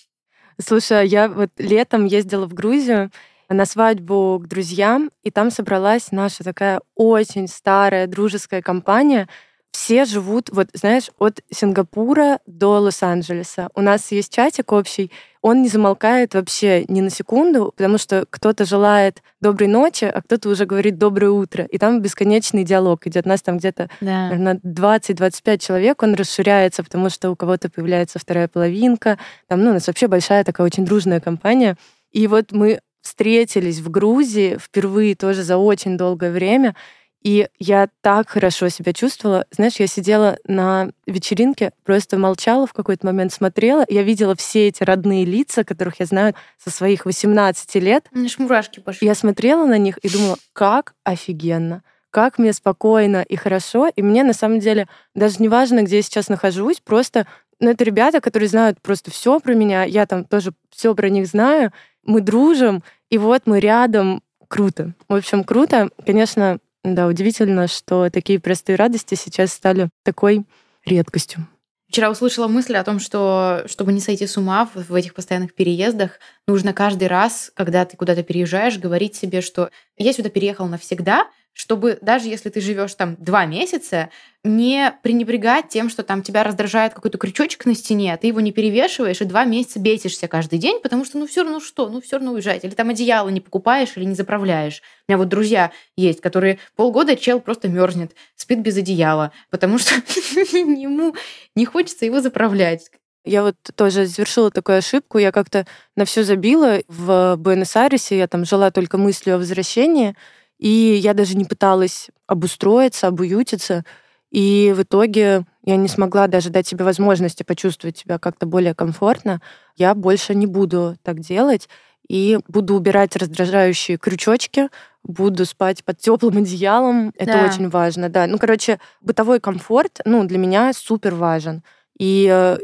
Слушай, 0.58 1.00
а 1.00 1.02
я 1.02 1.28
вот 1.28 1.50
летом 1.58 2.06
ездила 2.06 2.46
в 2.46 2.54
Грузию 2.54 3.10
на 3.50 3.66
свадьбу 3.66 4.40
к 4.42 4.48
друзьям, 4.48 5.10
и 5.22 5.30
там 5.30 5.50
собралась 5.50 6.12
наша 6.12 6.44
такая 6.44 6.80
очень 6.94 7.46
старая 7.46 8.06
дружеская 8.06 8.62
компания— 8.62 9.28
все 9.72 10.04
живут, 10.04 10.50
вот 10.50 10.68
знаешь, 10.74 11.10
от 11.18 11.40
Сингапура 11.50 12.40
до 12.46 12.80
Лос-Анджелеса. 12.80 13.68
У 13.74 13.80
нас 13.80 14.10
есть 14.10 14.32
чатик 14.32 14.72
общий, 14.72 15.10
он 15.42 15.62
не 15.62 15.68
замолкает 15.68 16.34
вообще 16.34 16.84
ни 16.88 17.00
на 17.00 17.08
секунду, 17.08 17.72
потому 17.76 17.96
что 17.96 18.26
кто-то 18.28 18.64
желает 18.64 19.22
доброй 19.40 19.68
ночи, 19.68 20.04
а 20.04 20.20
кто-то 20.20 20.48
уже 20.50 20.66
говорит 20.66 20.98
доброе 20.98 21.30
утро. 21.30 21.64
И 21.64 21.78
там 21.78 22.02
бесконечный 22.02 22.64
диалог 22.64 23.06
идет. 23.06 23.26
Нас 23.26 23.42
там 23.42 23.58
где-то, 23.58 23.88
да. 24.00 24.28
наверное, 24.28 24.60
20-25 24.64 25.58
человек, 25.58 26.02
он 26.02 26.14
расширяется, 26.14 26.82
потому 26.82 27.08
что 27.08 27.30
у 27.30 27.36
кого-то 27.36 27.70
появляется 27.70 28.18
вторая 28.18 28.48
половинка. 28.48 29.18
Там, 29.48 29.62
ну, 29.62 29.70
у 29.70 29.74
нас 29.74 29.86
вообще 29.86 30.08
большая 30.08 30.44
такая 30.44 30.66
очень 30.66 30.84
дружная 30.84 31.20
компания. 31.20 31.76
И 32.12 32.26
вот 32.26 32.52
мы 32.52 32.80
встретились 33.00 33.78
в 33.78 33.90
Грузии 33.90 34.58
впервые 34.60 35.14
тоже 35.14 35.42
за 35.42 35.56
очень 35.56 35.96
долгое 35.96 36.30
время, 36.30 36.76
И 37.22 37.48
я 37.58 37.88
так 38.00 38.30
хорошо 38.30 38.68
себя 38.70 38.92
чувствовала. 38.92 39.44
Знаешь, 39.50 39.76
я 39.76 39.86
сидела 39.86 40.38
на 40.46 40.90
вечеринке, 41.06 41.72
просто 41.84 42.18
молчала 42.18 42.66
в 42.66 42.72
какой-то 42.72 43.06
момент, 43.06 43.32
смотрела. 43.32 43.84
Я 43.88 44.02
видела 44.02 44.34
все 44.34 44.68
эти 44.68 44.82
родные 44.82 45.24
лица, 45.24 45.64
которых 45.64 46.00
я 46.00 46.06
знаю 46.06 46.34
со 46.58 46.70
своих 46.70 47.04
18 47.04 47.74
лет. 47.76 48.06
У 48.12 48.18
меня 48.18 48.28
ж 48.28 48.38
мурашки 48.38 48.80
пошли. 48.80 49.06
Я 49.06 49.14
смотрела 49.14 49.66
на 49.66 49.76
них 49.76 49.98
и 49.98 50.08
думала, 50.08 50.36
как 50.52 50.94
офигенно 51.04 51.82
как 52.12 52.40
мне 52.40 52.52
спокойно 52.52 53.22
и 53.22 53.36
хорошо. 53.36 53.88
И 53.94 54.02
мне 54.02 54.24
на 54.24 54.32
самом 54.32 54.58
деле 54.58 54.88
даже 55.14 55.36
не 55.38 55.48
важно, 55.48 55.84
где 55.84 55.98
я 55.98 56.02
сейчас 56.02 56.28
нахожусь, 56.28 56.80
просто 56.80 57.24
ну, 57.60 57.70
это 57.70 57.84
ребята, 57.84 58.20
которые 58.20 58.48
знают 58.48 58.80
просто 58.80 59.10
все 59.10 59.38
про 59.38 59.54
меня, 59.54 59.84
я 59.84 60.06
там 60.06 60.24
тоже 60.24 60.52
все 60.70 60.94
про 60.94 61.08
них 61.08 61.26
знаю, 61.26 61.72
мы 62.02 62.20
дружим, 62.20 62.82
и 63.10 63.18
вот 63.18 63.42
мы 63.44 63.60
рядом, 63.60 64.22
круто. 64.48 64.94
В 65.08 65.14
общем, 65.14 65.44
круто. 65.44 65.90
Конечно, 66.04 66.58
да, 66.84 67.06
удивительно, 67.06 67.66
что 67.68 68.08
такие 68.10 68.40
простые 68.40 68.76
радости 68.76 69.14
сейчас 69.14 69.52
стали 69.52 69.90
такой 70.02 70.44
редкостью. 70.84 71.46
Вчера 71.88 72.08
услышала 72.08 72.46
мысль 72.46 72.76
о 72.76 72.84
том, 72.84 73.00
что 73.00 73.64
чтобы 73.66 73.92
не 73.92 74.00
сойти 74.00 74.24
с 74.26 74.36
ума 74.36 74.70
в 74.72 74.94
этих 74.94 75.12
постоянных 75.12 75.54
переездах, 75.54 76.20
нужно 76.46 76.72
каждый 76.72 77.08
раз, 77.08 77.50
когда 77.54 77.84
ты 77.84 77.96
куда-то 77.96 78.22
переезжаешь, 78.22 78.78
говорить 78.78 79.16
себе, 79.16 79.40
что 79.40 79.70
я 79.96 80.12
сюда 80.12 80.30
переехал 80.30 80.68
навсегда, 80.68 81.26
чтобы 81.60 81.98
даже 82.00 82.28
если 82.28 82.48
ты 82.48 82.62
живешь 82.62 82.94
там 82.94 83.16
два 83.18 83.44
месяца, 83.44 84.08
не 84.44 84.94
пренебрегать 85.02 85.68
тем, 85.68 85.90
что 85.90 86.02
там 86.02 86.22
тебя 86.22 86.42
раздражает 86.42 86.94
какой-то 86.94 87.18
крючочек 87.18 87.66
на 87.66 87.74
стене, 87.74 88.14
а 88.14 88.16
ты 88.16 88.28
его 88.28 88.40
не 88.40 88.50
перевешиваешь 88.50 89.20
и 89.20 89.26
два 89.26 89.44
месяца 89.44 89.78
бесишься 89.78 90.26
каждый 90.26 90.58
день, 90.58 90.80
потому 90.80 91.04
что 91.04 91.18
ну 91.18 91.26
все 91.26 91.42
равно 91.42 91.60
что, 91.60 91.90
ну 91.90 92.00
все 92.00 92.16
равно 92.16 92.32
уезжать. 92.32 92.64
Или 92.64 92.72
там 92.72 92.88
одеяло 92.88 93.28
не 93.28 93.42
покупаешь 93.42 93.92
или 93.96 94.04
не 94.04 94.14
заправляешь. 94.14 94.80
У 95.06 95.12
меня 95.12 95.18
вот 95.18 95.28
друзья 95.28 95.70
есть, 95.96 96.22
которые 96.22 96.58
полгода 96.76 97.14
чел 97.14 97.40
просто 97.40 97.68
мерзнет, 97.68 98.12
спит 98.36 98.60
без 98.60 98.78
одеяла, 98.78 99.30
потому 99.50 99.76
что 99.76 99.94
ему 100.56 101.14
не 101.54 101.66
хочется 101.66 102.06
его 102.06 102.22
заправлять. 102.22 102.90
Я 103.26 103.42
вот 103.42 103.56
тоже 103.76 104.06
завершила 104.06 104.50
такую 104.50 104.78
ошибку. 104.78 105.18
Я 105.18 105.30
как-то 105.30 105.66
на 105.94 106.06
все 106.06 106.24
забила. 106.24 106.78
В 106.88 107.36
Буэнос-Айресе 107.36 108.16
я 108.16 108.26
там 108.28 108.46
жила 108.46 108.70
только 108.70 108.96
мыслью 108.96 109.34
о 109.34 109.38
возвращении. 109.38 110.16
И 110.60 110.68
я 111.02 111.14
даже 111.14 111.36
не 111.36 111.46
пыталась 111.46 112.10
обустроиться, 112.26 113.06
обуютиться. 113.06 113.84
И 114.30 114.74
в 114.76 114.82
итоге 114.82 115.46
я 115.64 115.76
не 115.76 115.88
смогла 115.88 116.26
даже 116.26 116.50
дать 116.50 116.66
себе 116.68 116.84
возможности 116.84 117.42
почувствовать 117.42 117.96
себя 117.96 118.18
как-то 118.18 118.44
более 118.46 118.74
комфортно. 118.74 119.40
Я 119.76 119.94
больше 119.94 120.34
не 120.34 120.46
буду 120.46 120.96
так 121.02 121.20
делать 121.20 121.68
и 122.08 122.38
буду 122.46 122.74
убирать 122.74 123.16
раздражающие 123.16 123.96
крючочки, 123.96 124.68
буду 125.02 125.46
спать 125.46 125.82
под 125.82 125.98
теплым 125.98 126.36
одеялом. 126.42 127.12
Это 127.16 127.32
Да. 127.32 127.44
очень 127.46 127.70
важно, 127.70 128.10
да. 128.10 128.26
Ну, 128.26 128.38
короче, 128.38 128.78
бытовой 129.00 129.40
комфорт, 129.40 130.00
ну, 130.04 130.24
для 130.24 130.36
меня 130.36 130.72
супер 130.74 131.14
важен. 131.14 131.62
И 131.98 132.28
э, 132.30 132.58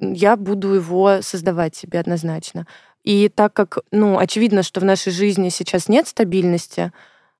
я 0.00 0.36
буду 0.36 0.68
его 0.74 1.20
создавать 1.20 1.76
себе 1.76 2.00
однозначно. 2.00 2.66
И 3.04 3.28
так 3.28 3.52
как, 3.52 3.78
ну, 3.90 4.18
очевидно, 4.18 4.62
что 4.62 4.80
в 4.80 4.84
нашей 4.84 5.12
жизни 5.12 5.50
сейчас 5.50 5.88
нет 5.88 6.08
стабильности, 6.08 6.92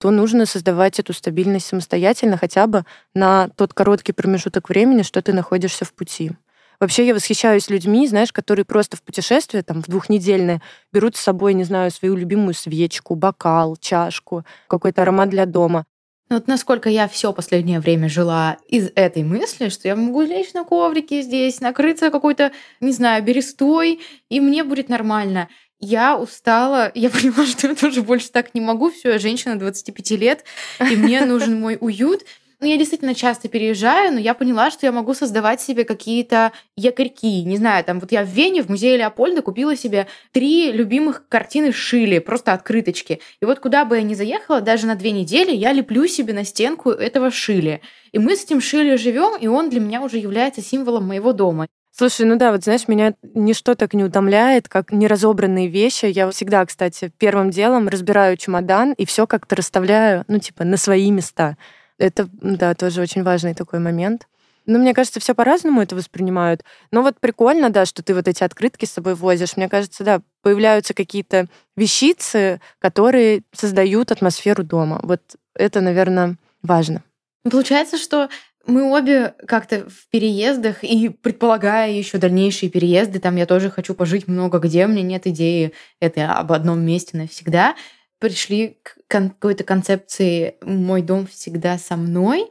то 0.02 0.10
нужно 0.10 0.46
создавать 0.46 0.98
эту 0.98 1.12
стабильность 1.12 1.66
самостоятельно 1.66 2.36
хотя 2.36 2.66
бы 2.66 2.84
на 3.14 3.50
тот 3.50 3.72
короткий 3.72 4.10
промежуток 4.10 4.68
времени, 4.68 5.02
что 5.02 5.22
ты 5.22 5.32
находишься 5.32 5.84
в 5.84 5.92
пути. 5.92 6.32
Вообще 6.80 7.06
я 7.06 7.14
восхищаюсь 7.14 7.70
людьми, 7.70 8.08
знаешь, 8.08 8.32
которые 8.32 8.64
просто 8.64 8.96
в 8.96 9.02
путешествие, 9.02 9.62
там, 9.62 9.80
в 9.80 9.86
двухнедельное, 9.86 10.60
берут 10.92 11.14
с 11.14 11.20
собой, 11.20 11.54
не 11.54 11.62
знаю, 11.62 11.92
свою 11.92 12.16
любимую 12.16 12.54
свечку, 12.54 13.14
бокал, 13.14 13.76
чашку, 13.76 14.44
какой-то 14.66 15.02
аромат 15.02 15.28
для 15.28 15.46
дома. 15.46 15.84
Ну 16.30 16.38
вот 16.38 16.48
насколько 16.48 16.88
я 16.88 17.06
все 17.06 17.32
последнее 17.32 17.78
время 17.78 18.08
жила 18.08 18.56
из 18.66 18.90
этой 18.96 19.22
мысли, 19.22 19.68
что 19.68 19.86
я 19.86 19.94
могу 19.94 20.22
лечь 20.22 20.52
на 20.52 20.64
коврике 20.64 21.22
здесь, 21.22 21.60
накрыться 21.60 22.10
какой-то, 22.10 22.50
не 22.80 22.90
знаю, 22.90 23.22
берестой, 23.22 24.00
и 24.28 24.40
мне 24.40 24.64
будет 24.64 24.88
нормально. 24.88 25.48
Я 25.84 26.16
устала, 26.16 26.92
я 26.94 27.10
поняла, 27.10 27.44
что 27.44 27.66
я 27.66 27.74
тоже 27.74 28.02
больше 28.02 28.30
так 28.30 28.54
не 28.54 28.60
могу. 28.60 28.90
Все, 28.90 29.10
я 29.10 29.18
женщина 29.18 29.58
25 29.58 30.10
лет, 30.12 30.44
и 30.80 30.96
мне 30.96 31.20
нужен 31.26 31.60
мой 31.60 31.76
уют. 31.78 32.22
Ну, 32.60 32.68
я 32.68 32.76
действительно 32.76 33.16
часто 33.16 33.48
переезжаю, 33.48 34.12
но 34.12 34.20
я 34.20 34.34
поняла, 34.34 34.70
что 34.70 34.86
я 34.86 34.92
могу 34.92 35.14
создавать 35.14 35.60
себе 35.60 35.84
какие-то 35.84 36.52
якорьки. 36.76 37.42
Не 37.42 37.56
знаю, 37.56 37.82
там 37.84 37.98
вот 37.98 38.12
я 38.12 38.24
в 38.24 38.28
Вене, 38.28 38.62
в 38.62 38.68
музее 38.68 38.96
Леопольда 38.96 39.42
купила 39.42 39.74
себе 39.74 40.06
три 40.30 40.70
любимых 40.70 41.26
картины 41.28 41.72
Шили, 41.72 42.20
просто 42.20 42.52
открыточки. 42.52 43.18
И 43.40 43.44
вот 43.44 43.58
куда 43.58 43.84
бы 43.84 43.96
я 43.96 44.02
ни 44.02 44.14
заехала, 44.14 44.60
даже 44.60 44.86
на 44.86 44.94
две 44.94 45.10
недели, 45.10 45.50
я 45.50 45.72
леплю 45.72 46.06
себе 46.06 46.32
на 46.34 46.44
стенку 46.44 46.90
этого 46.90 47.32
Шили. 47.32 47.80
И 48.12 48.20
мы 48.20 48.36
с 48.36 48.44
этим 48.44 48.60
Шили 48.60 48.94
живем, 48.94 49.36
и 49.36 49.48
он 49.48 49.68
для 49.68 49.80
меня 49.80 50.00
уже 50.00 50.18
является 50.18 50.62
символом 50.62 51.08
моего 51.08 51.32
дома. 51.32 51.66
Слушай, 51.94 52.24
ну 52.24 52.36
да, 52.36 52.52
вот 52.52 52.64
знаешь, 52.64 52.88
меня 52.88 53.14
ничто 53.34 53.74
так 53.74 53.92
не 53.92 54.02
утомляет, 54.02 54.66
как 54.66 54.92
неразобранные 54.92 55.68
вещи. 55.68 56.06
Я 56.06 56.30
всегда, 56.30 56.64
кстати, 56.64 57.12
первым 57.18 57.50
делом 57.50 57.88
разбираю 57.88 58.38
чемодан 58.38 58.92
и 58.92 59.04
все 59.04 59.26
как-то 59.26 59.56
расставляю, 59.56 60.24
ну, 60.26 60.38
типа, 60.38 60.64
на 60.64 60.78
свои 60.78 61.10
места. 61.10 61.58
Это, 61.98 62.28
да, 62.32 62.74
тоже 62.74 63.02
очень 63.02 63.22
важный 63.22 63.54
такой 63.54 63.78
момент. 63.78 64.26
Ну, 64.64 64.78
мне 64.78 64.94
кажется, 64.94 65.20
все 65.20 65.34
по-разному 65.34 65.82
это 65.82 65.94
воспринимают. 65.94 66.62
Но 66.90 67.02
вот 67.02 67.20
прикольно, 67.20 67.68
да, 67.68 67.84
что 67.84 68.02
ты 68.02 68.14
вот 68.14 68.26
эти 68.26 68.42
открытки 68.42 68.86
с 68.86 68.92
собой 68.92 69.14
возишь. 69.14 69.56
Мне 69.56 69.68
кажется, 69.68 70.02
да, 70.02 70.22
появляются 70.40 70.94
какие-то 70.94 71.46
вещицы, 71.76 72.60
которые 72.78 73.42
создают 73.52 74.12
атмосферу 74.12 74.64
дома. 74.64 75.00
Вот 75.02 75.20
это, 75.54 75.82
наверное, 75.82 76.36
важно. 76.62 77.02
Получается, 77.50 77.98
что 77.98 78.28
мы 78.66 78.90
обе 78.92 79.34
как-то 79.46 79.88
в 79.88 80.08
переездах 80.10 80.84
и 80.84 81.08
предполагая 81.08 81.90
еще 81.90 82.18
дальнейшие 82.18 82.70
переезды, 82.70 83.18
там 83.18 83.36
я 83.36 83.46
тоже 83.46 83.70
хочу 83.70 83.94
пожить 83.94 84.28
много 84.28 84.58
где, 84.58 84.86
у 84.86 84.88
меня 84.88 85.02
нет 85.02 85.26
идеи 85.26 85.72
это 86.00 86.32
об 86.32 86.52
одном 86.52 86.80
месте 86.80 87.16
навсегда, 87.16 87.74
пришли 88.18 88.78
к 88.82 88.98
какой-то 89.08 89.64
концепции 89.64 90.56
«мой 90.62 91.02
дом 91.02 91.26
всегда 91.26 91.78
со 91.78 91.96
мной». 91.96 92.48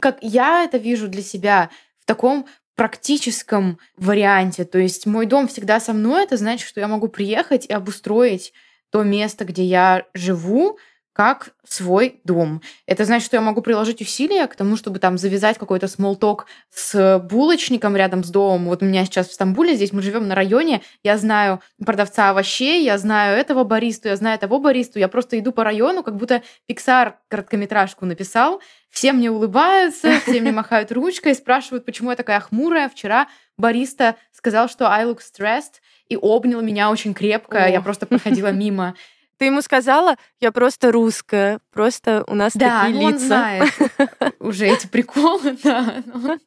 Как 0.00 0.18
я 0.22 0.64
это 0.64 0.76
вижу 0.76 1.06
для 1.06 1.22
себя 1.22 1.70
в 2.00 2.04
таком 2.04 2.46
практическом 2.78 3.78
варианте. 3.96 4.64
То 4.64 4.78
есть 4.78 5.04
мой 5.04 5.26
дом 5.26 5.48
всегда 5.48 5.80
со 5.80 5.92
мной, 5.92 6.22
это 6.22 6.36
значит, 6.36 6.66
что 6.66 6.80
я 6.80 6.86
могу 6.86 7.08
приехать 7.08 7.66
и 7.66 7.72
обустроить 7.72 8.52
то 8.90 9.02
место, 9.02 9.44
где 9.44 9.64
я 9.64 10.06
живу, 10.14 10.78
как 11.18 11.50
свой 11.64 12.20
дом. 12.22 12.62
Это 12.86 13.04
значит, 13.04 13.26
что 13.26 13.36
я 13.36 13.40
могу 13.40 13.60
приложить 13.60 14.00
усилия 14.00 14.46
к 14.46 14.54
тому, 14.54 14.76
чтобы 14.76 15.00
там 15.00 15.18
завязать 15.18 15.58
какой-то 15.58 15.88
смолток 15.88 16.46
с 16.72 17.18
булочником 17.28 17.96
рядом 17.96 18.22
с 18.22 18.30
домом. 18.30 18.66
Вот 18.66 18.84
у 18.84 18.86
меня 18.86 19.04
сейчас 19.04 19.26
в 19.26 19.32
Стамбуле, 19.32 19.74
здесь 19.74 19.92
мы 19.92 20.00
живем 20.00 20.28
на 20.28 20.36
районе, 20.36 20.80
я 21.02 21.18
знаю 21.18 21.60
продавца 21.84 22.30
овощей, 22.30 22.84
я 22.84 22.98
знаю 22.98 23.36
этого 23.36 23.64
баристу, 23.64 24.06
я 24.06 24.14
знаю 24.14 24.38
того 24.38 24.60
баристу, 24.60 25.00
я 25.00 25.08
просто 25.08 25.36
иду 25.40 25.50
по 25.50 25.64
району, 25.64 26.04
как 26.04 26.14
будто 26.14 26.44
Pixar 26.70 27.14
короткометражку 27.26 28.06
написал, 28.06 28.60
все 28.88 29.12
мне 29.12 29.28
улыбаются, 29.28 30.20
все 30.22 30.40
мне 30.40 30.52
махают 30.52 30.92
ручкой, 30.92 31.34
спрашивают, 31.34 31.84
почему 31.84 32.10
я 32.10 32.16
такая 32.16 32.38
хмурая. 32.38 32.88
Вчера 32.88 33.26
бариста 33.56 34.14
сказал, 34.30 34.68
что 34.68 34.88
I 34.88 35.04
look 35.04 35.18
stressed, 35.18 35.80
и 36.08 36.16
обнял 36.16 36.62
меня 36.62 36.90
очень 36.92 37.12
крепко, 37.12 37.64
О. 37.64 37.68
я 37.68 37.80
просто 37.80 38.06
проходила 38.06 38.52
мимо. 38.52 38.94
Ты 39.38 39.46
ему 39.46 39.62
сказала, 39.62 40.16
я 40.40 40.50
просто 40.52 40.90
русская, 40.92 41.60
просто 41.72 42.24
у 42.26 42.34
нас 42.34 42.52
Да, 42.54 42.82
такие 42.82 43.00
ну 43.00 43.06
он 43.06 43.12
лица. 43.14 43.26
знает 43.26 43.72
уже 44.40 44.66
эти 44.66 44.86
приколы, 44.88 45.56
да. 45.62 46.02
ну. 46.12 46.38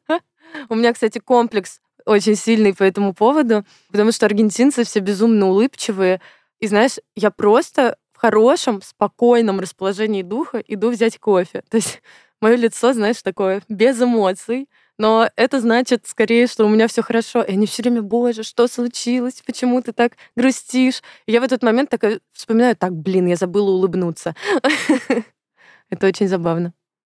У 0.68 0.74
меня, 0.74 0.92
кстати, 0.92 1.18
комплекс 1.18 1.80
очень 2.04 2.36
сильный 2.36 2.74
по 2.74 2.82
этому 2.82 3.14
поводу, 3.14 3.64
потому 3.90 4.12
что 4.12 4.26
аргентинцы 4.26 4.84
все 4.84 5.00
безумно 5.00 5.48
улыбчивые. 5.48 6.20
И 6.60 6.66
знаешь, 6.66 6.96
я 7.16 7.30
просто 7.30 7.96
в 8.12 8.18
хорошем, 8.18 8.82
спокойном 8.82 9.58
расположении 9.58 10.22
духа 10.22 10.58
иду 10.66 10.90
взять 10.90 11.18
кофе. 11.18 11.62
То 11.70 11.76
есть 11.78 12.02
мое 12.40 12.56
лицо, 12.56 12.92
знаешь, 12.92 13.22
такое 13.22 13.62
без 13.68 14.00
эмоций. 14.00 14.68
Но 15.02 15.28
это 15.34 15.60
значит 15.60 16.06
скорее, 16.06 16.46
что 16.46 16.64
у 16.64 16.68
меня 16.68 16.86
все 16.86 17.02
хорошо. 17.02 17.42
И 17.42 17.54
они 17.54 17.66
все 17.66 17.82
время, 17.82 18.02
боже, 18.02 18.44
что 18.44 18.68
случилось? 18.68 19.42
Почему 19.44 19.82
ты 19.82 19.92
так 19.92 20.12
грустишь? 20.36 21.02
И 21.26 21.32
я 21.32 21.40
в 21.40 21.42
этот 21.42 21.64
момент 21.64 21.90
такая 21.90 22.20
вспоминаю, 22.32 22.76
так, 22.76 22.92
блин, 22.92 23.26
я 23.26 23.34
забыла 23.34 23.72
улыбнуться. 23.72 24.36
Это 25.90 26.06
очень 26.06 26.28
забавно. 26.28 26.72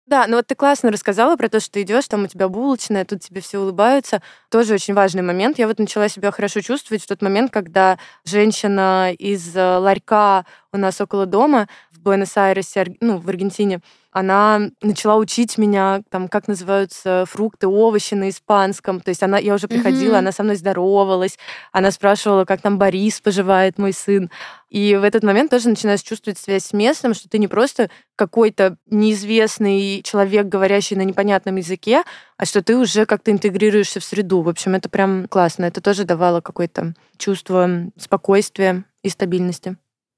Да, 0.06 0.26
ну 0.26 0.36
вот 0.36 0.46
ты 0.46 0.54
классно 0.54 0.90
рассказала 0.90 1.36
про 1.36 1.48
то, 1.50 1.60
что 1.60 1.72
ты 1.72 1.82
идешь, 1.82 2.08
там 2.08 2.24
у 2.24 2.26
тебя 2.26 2.48
булочная, 2.48 3.06
тут 3.06 3.20
тебе 3.20 3.42
все 3.42 3.58
улыбаются. 3.58 4.22
Тоже 4.50 4.74
очень 4.74 4.92
важный 4.94 5.22
момент. 5.22 5.58
Я 5.58 5.66
вот 5.66 5.78
начала 5.78 6.08
себя 6.08 6.30
хорошо 6.30 6.60
чувствовать 6.60 7.02
в 7.02 7.06
тот 7.06 7.20
момент, 7.20 7.50
когда 7.50 7.98
женщина 8.24 9.12
из 9.12 9.54
э, 9.54 9.76
ларька 9.76 10.44
у 10.72 10.78
нас 10.78 11.00
около 11.00 11.24
дома 11.24 11.68
Буэнос-Айресе, 12.04 12.96
ну, 13.00 13.18
в 13.18 13.28
Аргентине, 13.28 13.80
она 14.14 14.60
начала 14.80 15.16
учить 15.16 15.58
меня, 15.58 16.02
там, 16.08 16.28
как 16.28 16.46
называются 16.46 17.24
фрукты, 17.26 17.66
овощи 17.66 18.14
на 18.14 18.28
испанском. 18.28 19.00
То 19.00 19.08
есть 19.08 19.24
она, 19.24 19.38
я 19.38 19.54
уже 19.54 19.66
приходила, 19.66 20.14
mm-hmm. 20.14 20.18
она 20.18 20.30
со 20.30 20.44
мной 20.44 20.54
здоровалась, 20.54 21.36
она 21.72 21.90
спрашивала, 21.90 22.44
как 22.44 22.60
там 22.60 22.78
Борис 22.78 23.20
поживает, 23.20 23.76
мой 23.76 23.92
сын. 23.92 24.30
И 24.70 24.94
в 24.94 25.02
этот 25.02 25.24
момент 25.24 25.50
тоже 25.50 25.68
начинаешь 25.68 26.02
чувствовать 26.02 26.38
связь 26.38 26.66
с 26.66 26.72
местным, 26.72 27.12
что 27.12 27.28
ты 27.28 27.38
не 27.38 27.48
просто 27.48 27.90
какой-то 28.14 28.76
неизвестный 28.86 30.00
человек, 30.02 30.46
говорящий 30.46 30.96
на 30.96 31.02
непонятном 31.02 31.56
языке, 31.56 32.04
а 32.36 32.44
что 32.44 32.62
ты 32.62 32.76
уже 32.76 33.06
как-то 33.06 33.32
интегрируешься 33.32 33.98
в 33.98 34.04
среду. 34.04 34.42
В 34.42 34.48
общем, 34.48 34.76
это 34.76 34.88
прям 34.88 35.26
классно. 35.26 35.64
Это 35.64 35.80
тоже 35.80 36.04
давало 36.04 36.40
какое-то 36.40 36.94
чувство 37.18 37.68
спокойствия 37.98 38.84
и 39.02 39.08
стабильности. 39.08 39.76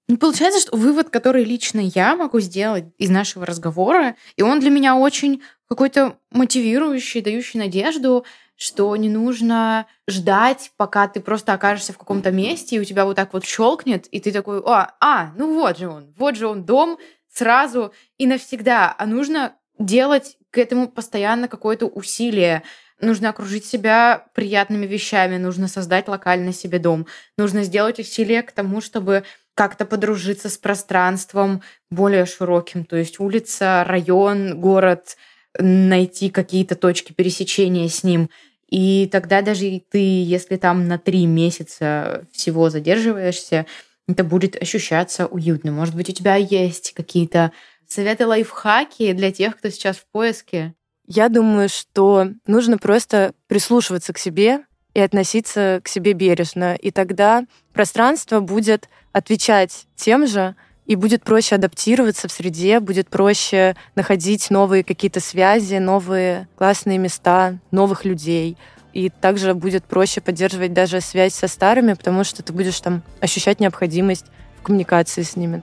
Ну, 0.08 0.18
получается, 0.18 0.60
что 0.60 0.76
вывод, 0.76 1.10
который 1.10 1.44
лично 1.44 1.80
я 1.80 2.14
могу 2.14 2.38
сделать 2.38 2.84
из 2.96 3.10
нашего 3.10 3.44
разговора, 3.44 4.14
и 4.36 4.42
он 4.42 4.60
для 4.60 4.70
меня 4.70 4.94
очень 4.94 5.42
какой-то 5.68 6.18
мотивирующий, 6.30 7.22
дающий 7.22 7.58
надежду, 7.58 8.24
что 8.54 8.94
не 8.96 9.08
нужно 9.08 9.86
ждать, 10.08 10.70
пока 10.76 11.08
ты 11.08 11.20
просто 11.20 11.52
окажешься 11.52 11.92
в 11.92 11.98
каком-то 11.98 12.30
месте, 12.30 12.76
и 12.76 12.78
у 12.78 12.84
тебя 12.84 13.04
вот 13.04 13.16
так 13.16 13.32
вот 13.32 13.44
щелкнет, 13.44 14.06
и 14.06 14.20
ты 14.20 14.30
такой, 14.30 14.62
а, 14.64 14.94
а, 15.00 15.32
ну 15.36 15.52
вот 15.52 15.76
же 15.78 15.88
он, 15.88 16.14
вот 16.16 16.36
же 16.36 16.46
он 16.46 16.64
дом, 16.64 16.98
сразу 17.28 17.92
и 18.16 18.26
навсегда. 18.26 18.94
А 18.96 19.06
нужно 19.06 19.56
делать 19.78 20.38
к 20.50 20.58
этому 20.58 20.88
постоянно 20.88 21.48
какое-то 21.48 21.86
усилие. 21.86 22.62
Нужно 23.00 23.28
окружить 23.28 23.66
себя 23.66 24.26
приятными 24.34 24.86
вещами, 24.86 25.36
нужно 25.36 25.68
создать 25.68 26.08
локальный 26.08 26.54
себе 26.54 26.78
дом, 26.78 27.06
нужно 27.36 27.62
сделать 27.62 27.98
усилие 27.98 28.42
к 28.42 28.52
тому, 28.52 28.80
чтобы 28.80 29.24
как-то 29.56 29.86
подружиться 29.86 30.50
с 30.50 30.58
пространством 30.58 31.62
более 31.90 32.26
широким, 32.26 32.84
то 32.84 32.94
есть 32.94 33.18
улица, 33.18 33.84
район, 33.84 34.60
город, 34.60 35.16
найти 35.58 36.28
какие-то 36.28 36.76
точки 36.76 37.12
пересечения 37.12 37.88
с 37.88 38.04
ним. 38.04 38.28
И 38.68 39.08
тогда 39.10 39.40
даже 39.40 39.82
ты, 39.90 40.24
если 40.24 40.56
там 40.56 40.88
на 40.88 40.98
три 40.98 41.24
месяца 41.24 42.26
всего 42.32 42.68
задерживаешься, 42.68 43.64
это 44.06 44.24
будет 44.24 44.60
ощущаться 44.60 45.26
уютно. 45.26 45.72
Может 45.72 45.94
быть, 45.94 46.10
у 46.10 46.12
тебя 46.12 46.36
есть 46.36 46.92
какие-то 46.92 47.50
советы, 47.88 48.26
лайфхаки 48.26 49.14
для 49.14 49.32
тех, 49.32 49.56
кто 49.56 49.70
сейчас 49.70 49.96
в 49.96 50.06
поиске? 50.12 50.74
Я 51.06 51.30
думаю, 51.30 51.70
что 51.70 52.28
нужно 52.46 52.76
просто 52.76 53.32
прислушиваться 53.46 54.12
к 54.12 54.18
себе 54.18 54.66
и 54.96 55.00
относиться 55.00 55.82
к 55.84 55.88
себе 55.88 56.14
бережно. 56.14 56.74
И 56.74 56.90
тогда 56.90 57.44
пространство 57.74 58.40
будет 58.40 58.88
отвечать 59.12 59.86
тем 59.94 60.26
же, 60.26 60.54
и 60.86 60.96
будет 60.96 61.22
проще 61.22 61.56
адаптироваться 61.56 62.28
в 62.28 62.32
среде, 62.32 62.80
будет 62.80 63.10
проще 63.10 63.76
находить 63.94 64.48
новые 64.48 64.84
какие-то 64.84 65.20
связи, 65.20 65.74
новые 65.74 66.48
классные 66.56 66.96
места, 66.96 67.58
новых 67.70 68.06
людей. 68.06 68.56
И 68.94 69.10
также 69.10 69.52
будет 69.52 69.84
проще 69.84 70.22
поддерживать 70.22 70.72
даже 70.72 71.02
связь 71.02 71.34
со 71.34 71.46
старыми, 71.46 71.92
потому 71.92 72.24
что 72.24 72.42
ты 72.42 72.54
будешь 72.54 72.80
там 72.80 73.02
ощущать 73.20 73.60
необходимость 73.60 74.24
в 74.58 74.62
коммуникации 74.62 75.24
с 75.24 75.36
ними. 75.36 75.62